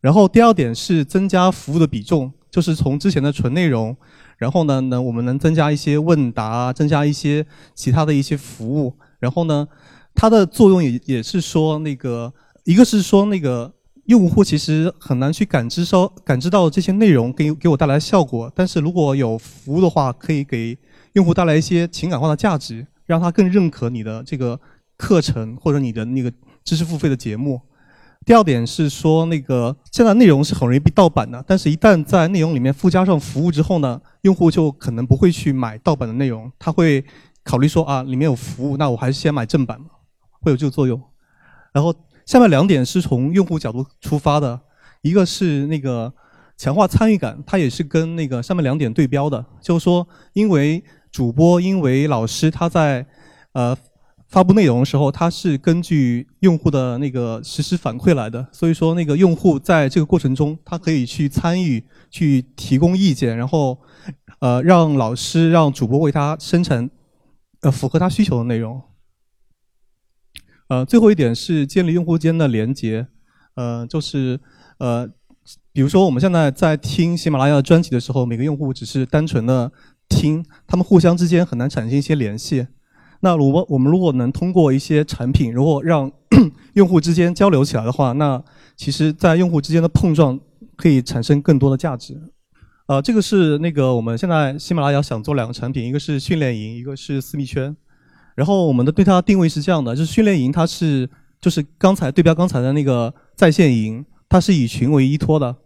[0.00, 3.96] 然后第二点是增加服务的比重，就是从之前的纯内容，
[4.36, 7.44] 然后呢，能我们能增加一些问答，增加一些
[7.74, 8.94] 其他的一些服务。
[9.18, 9.66] 然后呢，
[10.18, 13.72] 它的作用也也是说那个，一个是说那个
[14.06, 20.76] 用户其实很难去感知收感知到这些内容给给我带来效果，但是如果有服务的话，可以给。
[21.14, 24.60] 用户带来一些情感化的价值，让他更认可你的这个
[24.96, 26.30] 课程或者你的那个
[26.62, 27.60] 知识付费的节目。
[28.26, 37.02] 第二点是说，那个现在内容是很容易被盗版的，但是一旦在内容里面附加上服务之后呢，用户就可能不会去买盗版的内容，他会
[37.42, 39.80] 考虑说啊，里面有服务，那我还是先买正版
[40.40, 41.02] 会有这个作用。
[41.72, 41.94] 然后
[42.26, 44.60] 下面两点是从用户角度出发的，
[45.02, 46.12] 一个是那个
[46.56, 50.82] 强化参与感，它也是跟那个上面两点对标的，就是说因为。
[51.10, 53.04] 主播因为老师他在
[53.52, 53.74] 呃
[54.28, 63.78] 发布内容的时候，他是根据用户的那个实时反馈来的，所以说那个用户在这个过程中，他可以去参与、去提供意见，然后
[64.40, 66.88] 呃让老师、让主播为他生成
[67.62, 68.78] 呃符合他需求的内容。
[70.68, 73.06] 呃，最后一点是建立用户间的连接，
[73.54, 74.38] 呃，就是
[74.78, 75.08] 呃，
[75.72, 79.72] 比如说我们现在在听喜马拉雅专辑的时候，每个用户只是单纯的
[80.08, 82.66] 听，他们互相之间很难产生一些联系。
[83.20, 86.12] 那如果我们如果能通过一些产品，如果让
[86.74, 88.40] 用户之间交流起来的话，那
[88.76, 90.38] 其实在用户之间的碰撞
[90.76, 92.20] 可以产生更多的价值。
[92.86, 97.74] 呃，这个是那个我们现在喜马拉雅想做两个产品，一个是训练营，一个是私密圈。
[98.38, 101.10] 然后我们的对它定位是这样的，就是训练营它是
[101.40, 105.56] 就是刚才对标刚才的那个在线营，它是以群为依托的。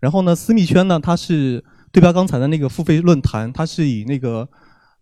[0.00, 4.48] 然后呢，私密圈呢，它是对标刚才的那个付费论坛，它是以那个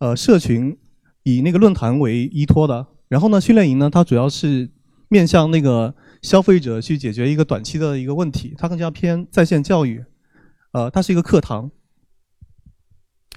[0.00, 0.76] 呃社群
[1.22, 2.86] 以那个论坛为依托的。
[3.08, 4.68] 然后呢，训练营呢，它主要是
[5.08, 10.04] 面向那个消费者去解决一个短期的一个问题，它更加偏在线教育。
[10.72, 11.70] 呃，它是一个课堂。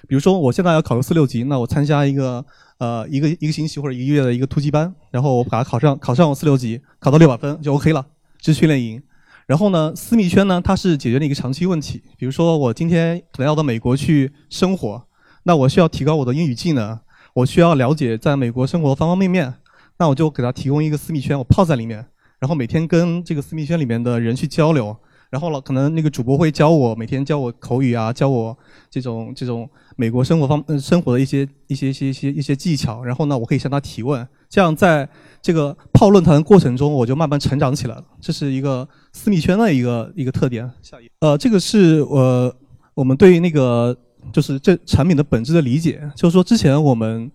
[0.08, 2.46] 比如说，我现在要考个四六级，那我参加一个
[2.78, 8.06] 呃一个一个星期或者一个月的一个突击班，然后我把它考上，考上我四六级，考到六百分就 OK 了，
[8.40, 9.02] 这是训练营。
[9.48, 12.04] 然后呢，私密圈呢，它是解决了一个长期问题。
[12.18, 15.04] 比如说，我今天可能要到美国去生活，
[15.44, 17.00] 那我需要提高我的英语技能，
[17.34, 19.56] 我需要了解在美国生活方方面面，
[19.98, 22.06] 那我就给他提供一个私密圈，我泡在里面，
[22.40, 24.98] 然后每天跟这个私密圈里面的人去交流。
[25.30, 28.58] 然后了，可能那个主播会教我，每天教我口语啊，教我
[28.90, 33.04] 这种这种美国生活方呃生活的一些一些一些一些一些技巧。
[33.04, 35.08] 然后呢，我可以向他提问，这样在
[35.42, 38.04] 这个泡论坛的过程中，我就慢慢成长起来了。
[38.22, 40.70] 这是一个私密圈的一个一个特点。
[40.82, 42.54] 下一，呃，这个是呃
[42.94, 43.96] 我们对那个
[44.32, 47.30] 就是这产品的本质的理解，就是说之前我们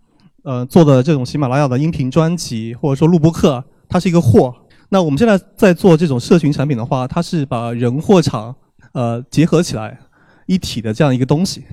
[0.45, 4.55] 呃做的这种喜马拉雅的音频专辑或者说录播课，它是一个货。
[4.93, 8.55] 那我们现在在做这种社群产品的话，它是把人货场
[8.93, 9.99] 呃结合起来
[10.45, 11.65] 一体的这样一个东西。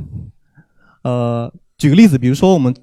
[1.04, 2.74] 呃，举个例子，比如说我们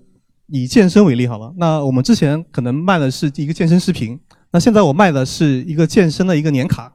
[0.48, 4.20] 以健身为例好了，那我们之前可能卖的是一个健身视频，
[4.50, 6.92] 那现在我卖的是一个健身的一个年卡。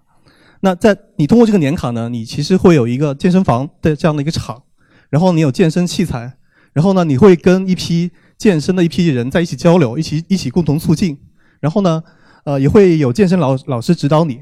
[0.60, 4.62] 那在你通过这个年卡呢，你其实会有一个健身房的这样的一个场，
[5.10, 6.32] 然后你有健身器材，
[6.74, 11.18] 然后呢你会跟一批健身的一批人在一起交流，一起一起共同促进，
[11.60, 12.04] 然后呢。
[12.44, 14.42] 呃，也会有健身老老师指导你。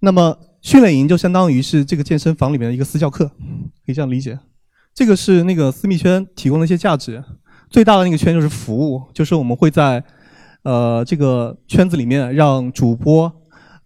[0.00, 4.38] 那么训练营就相当于是这个健身房里面的一个私教课，可以这样理解。
[4.94, 7.22] 这个是那个私密圈提供的一些价值。
[7.68, 10.02] 最大的那个圈就是服务，就是我们会在
[10.62, 13.30] 呃这个圈子里面让主播，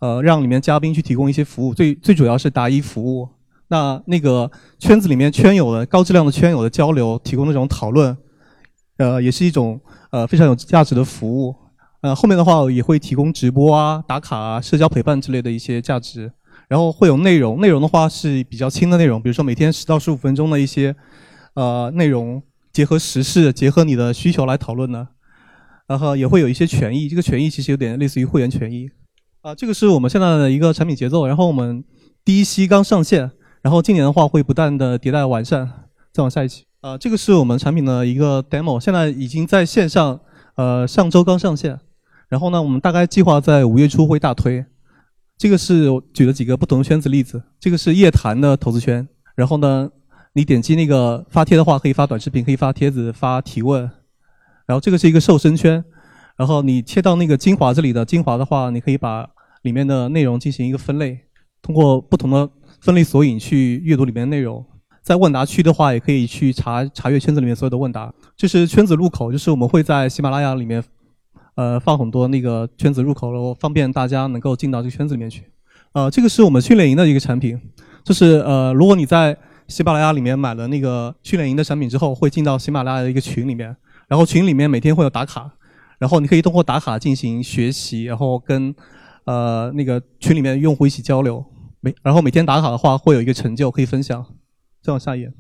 [0.01, 1.73] 呃让里面嘉宾去提供一些服务。
[1.73, 3.29] 最最主要是答疑服务。
[3.69, 8.17] 那那个圈子里面圈友的高质量的圈友的交流，提供那种讨论，
[8.99, 9.81] 呃也是一种
[10.11, 11.55] 呃非常有价值的服务。
[12.03, 16.33] 呃，后面的话也会提供直播啊、打卡啊、社交陪伴之类的一些价值，
[16.67, 20.97] 然后会有内容，内容的话是比较轻的内容，比如说每天十到十五分钟的一些
[21.55, 22.43] 呃内容，
[22.73, 25.09] 结合时事、结合你的需求来讨论的，
[25.87, 28.89] 然后也会有一些权益，这个权益其实有点类似于会员权益。
[29.43, 31.85] 啊，这个是我们现在的一个产品节奏，然后我们
[32.25, 33.31] 第一期刚上线，
[33.61, 35.71] 然后今年的话会不断的迭代完善，
[36.13, 36.65] 再往下一期。
[36.81, 40.19] 啊，这个是我们产品的一个 demo，现在已经在线上，
[40.55, 41.79] 呃，上周刚上线。
[42.31, 44.65] 然后呢，我们大概计划在五月初会大推。
[45.37, 47.43] 这个是举了几个不同的圈子例子。
[47.59, 49.07] 这个是夜谈的投资圈。
[49.35, 49.91] 然后呢，
[50.35, 53.83] 你点击那个发帖的话，可以发短视频，可以发帖子，发提问。
[54.65, 55.85] 然后这个是一个瘦身圈。
[56.37, 59.29] 然后你切到那个精华这里的精华的话，你可以把
[59.63, 61.19] 里面的内容进行一个分类，
[61.61, 62.49] 通过不同的
[62.81, 64.65] 分类索引去阅读里面的内容。
[65.03, 68.15] 在问答区的话，也可以去查查阅圈子里面所有的问答。
[68.37, 70.85] 这是圈子入口，就是我们会在喜马拉雅里面。
[71.61, 75.45] 呃，放很多那个圈子入口了，方便大家能够进到这个圈子里面去。
[75.93, 77.61] 呃，这个是我们训练营的一个产品，
[78.03, 79.37] 就是呃，如果你在
[79.69, 83.77] 喜马拉雅里面买了那个训练营的产品之后，会进到喜马拉雅的一个群里面，
[84.09, 85.51] 然后群里面每天会有打卡，
[85.99, 88.75] 然后你可以通过打卡进行学习，然后跟
[89.25, 91.45] 呃那个群里面用户一起交流。
[91.83, 94.25] 每然后每天打卡的话，会有一个成就可以分享。
[94.81, 95.31] 再往下一页。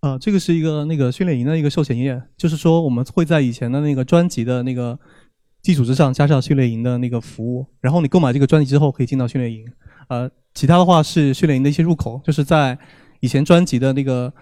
[0.00, 4.96] 啊，这个是一个那个训练营的一个售前页，就是说我们会在以前的那个专辑的那个
[5.66, 9.66] 基础之上加上训练营的那个服务，然后你购买这个专辑之后可以进到训练营。
[10.06, 12.78] 呃，其他的话是训练营的一些入口，就是在
[13.18, 14.32] 以前专辑的那个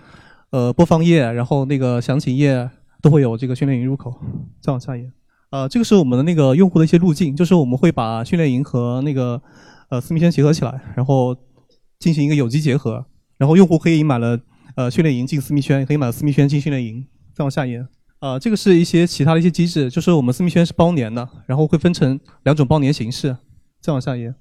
[0.51, 2.69] 呃播放页，然后那个详情页
[3.01, 4.15] 都会有这个训练营入口。
[4.61, 5.11] 再往下一页。
[5.49, 9.41] 呃，这个是我们的那个用户的一些路径，就是我们会把训练营和那个
[9.89, 11.35] 呃私密圈结合起来，然后
[11.99, 13.07] 进行一个有机结合，
[13.39, 14.39] 然后用户可以买了。
[14.77, 17.07] 呃，训练营进私密圈，可以买了私密圈进训练营。
[17.33, 17.87] 再往下一页，
[18.25, 23.37] 啊，这个是一些其他的一些机制，就是我们私密圈是包年的，然后会分成两种包年形式。
[23.83, 24.35] 再往下一页，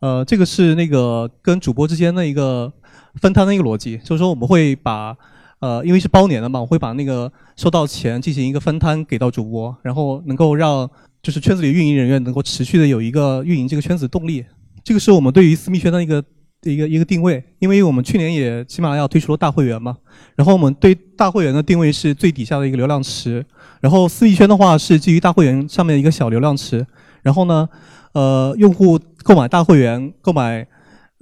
[0.00, 2.70] 呃，这个是那个跟主播之间的一个
[3.14, 5.16] 分摊的一个逻辑，就是说我们会把，
[5.60, 10.86] 呃，因为是包年的嘛，我会把那个收到钱进行一个分摊给到主播，然后能够让
[11.22, 14.44] 就是圈子里运营人员能够持续的有一个运营这个圈子动力。
[14.84, 16.22] 这个是我们对于私密圈的一个
[16.62, 19.96] 一个一个定位，因为我们去年也喜马拉雅推出了大会员嘛，
[20.36, 23.44] 然后我们对大会员的定位是最底下的一个流量池，
[23.80, 26.86] 然后私密圈的话是基于大会员上面的一个小流量池，
[27.22, 27.68] 然后呢，
[28.12, 30.66] 呃，用户购买大会员购买。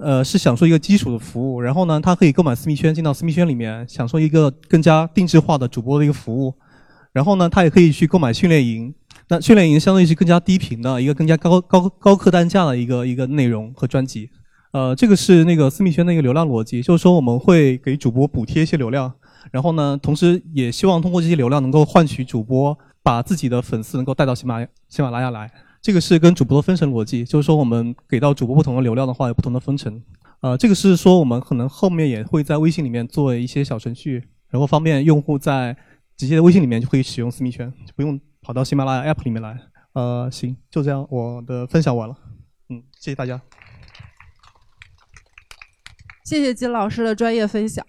[0.01, 6.53] 呃，是享受一个基础的服务，然后呢，他可以购买私密圈，进到私密圈里面，享受一个更加定制化的主播的一个服务。
[7.11, 8.93] 然后呢，他也可以去购买训练营，
[9.27, 14.29] 那训练营相当于是更加低频的一个更加高高高客单价的一个一个内容和专辑。
[14.71, 19.11] 呃，这个是那个私密圈的一个流量逻辑，就是说我们会给主播补贴一些流量，
[19.51, 25.51] 然后呢，同时也希望通过这些流量能够换取主播把自己的粉丝能够带到喜马喜马拉雅来。
[25.81, 30.01] 这个是跟主播的分成逻辑，就是说我们给到主播不同的流量的话，有不同的分成。
[30.41, 35.75] 呃，这个是说我们可能后面也会在微信里面做一些小程序，然后方便用户在
[36.17, 39.57] 直接的微信里面就可以使用私密圈，就不用跑到喜马拉雅 App 里面来。
[39.93, 42.15] 呃，行，就这样，我的分享完了。
[42.69, 43.41] 嗯，谢谢大家。
[46.29, 47.83] 谢谢金老师的专业分享。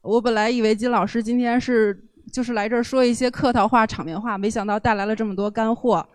[0.00, 6.06] 我本来以为金老师今天是就是来这儿说一些客套话、场面话，没想到带来了这么多干货。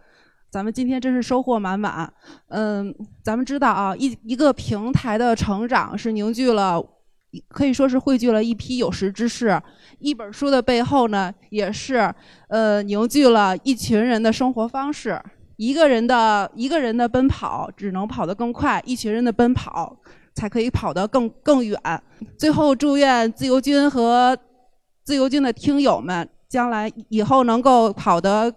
[0.50, 2.10] 咱们今天真是收获满满。
[2.48, 6.82] 嗯，咱们知道啊，一一个平台的成长是凝聚了，
[7.50, 9.62] 可以说是汇聚了一批有识之士。
[10.00, 12.10] 一本书的背后呢，也是
[12.48, 15.22] 呃凝聚了一群人的生活方式。
[15.58, 19.98] 一个人的一个人的奔跑只能跑得更快，一群人的奔跑
[20.36, 21.80] 才可以跑得更更远。
[22.38, 24.38] 最后，祝愿自由军和
[25.04, 28.54] 自由军的听友们将来以后能够跑得。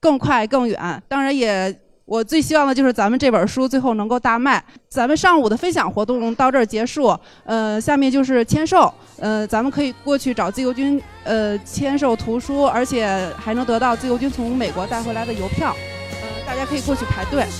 [0.00, 1.72] 更快更远，当然也，
[2.04, 4.60] 我最希望的就是咱们这本书最后能够大卖。
[4.88, 15.72] 咱们上午的分享活动到这儿结束，呃，下面就是签售，呃，咱们可以过去找自由军，呃，签售图书，而且还能得到自由军从美国带回来的邮票，
[16.10, 17.46] 呃，大家可以过去排队。
[17.46, 17.50] 一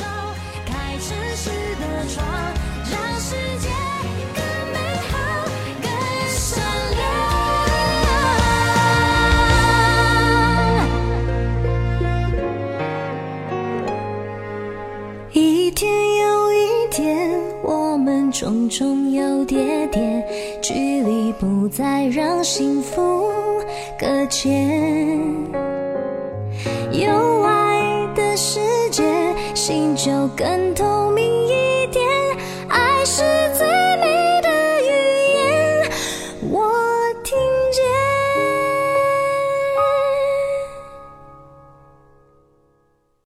[15.72, 20.22] 一天又一天，我们重重又叠叠，
[20.60, 23.26] 距离不再让幸福
[23.98, 24.78] 搁浅。
[26.90, 28.60] 有爱的世
[28.90, 29.02] 界，
[29.54, 32.06] 心就更透明一点，
[32.68, 33.22] 爱是
[33.56, 33.71] 最。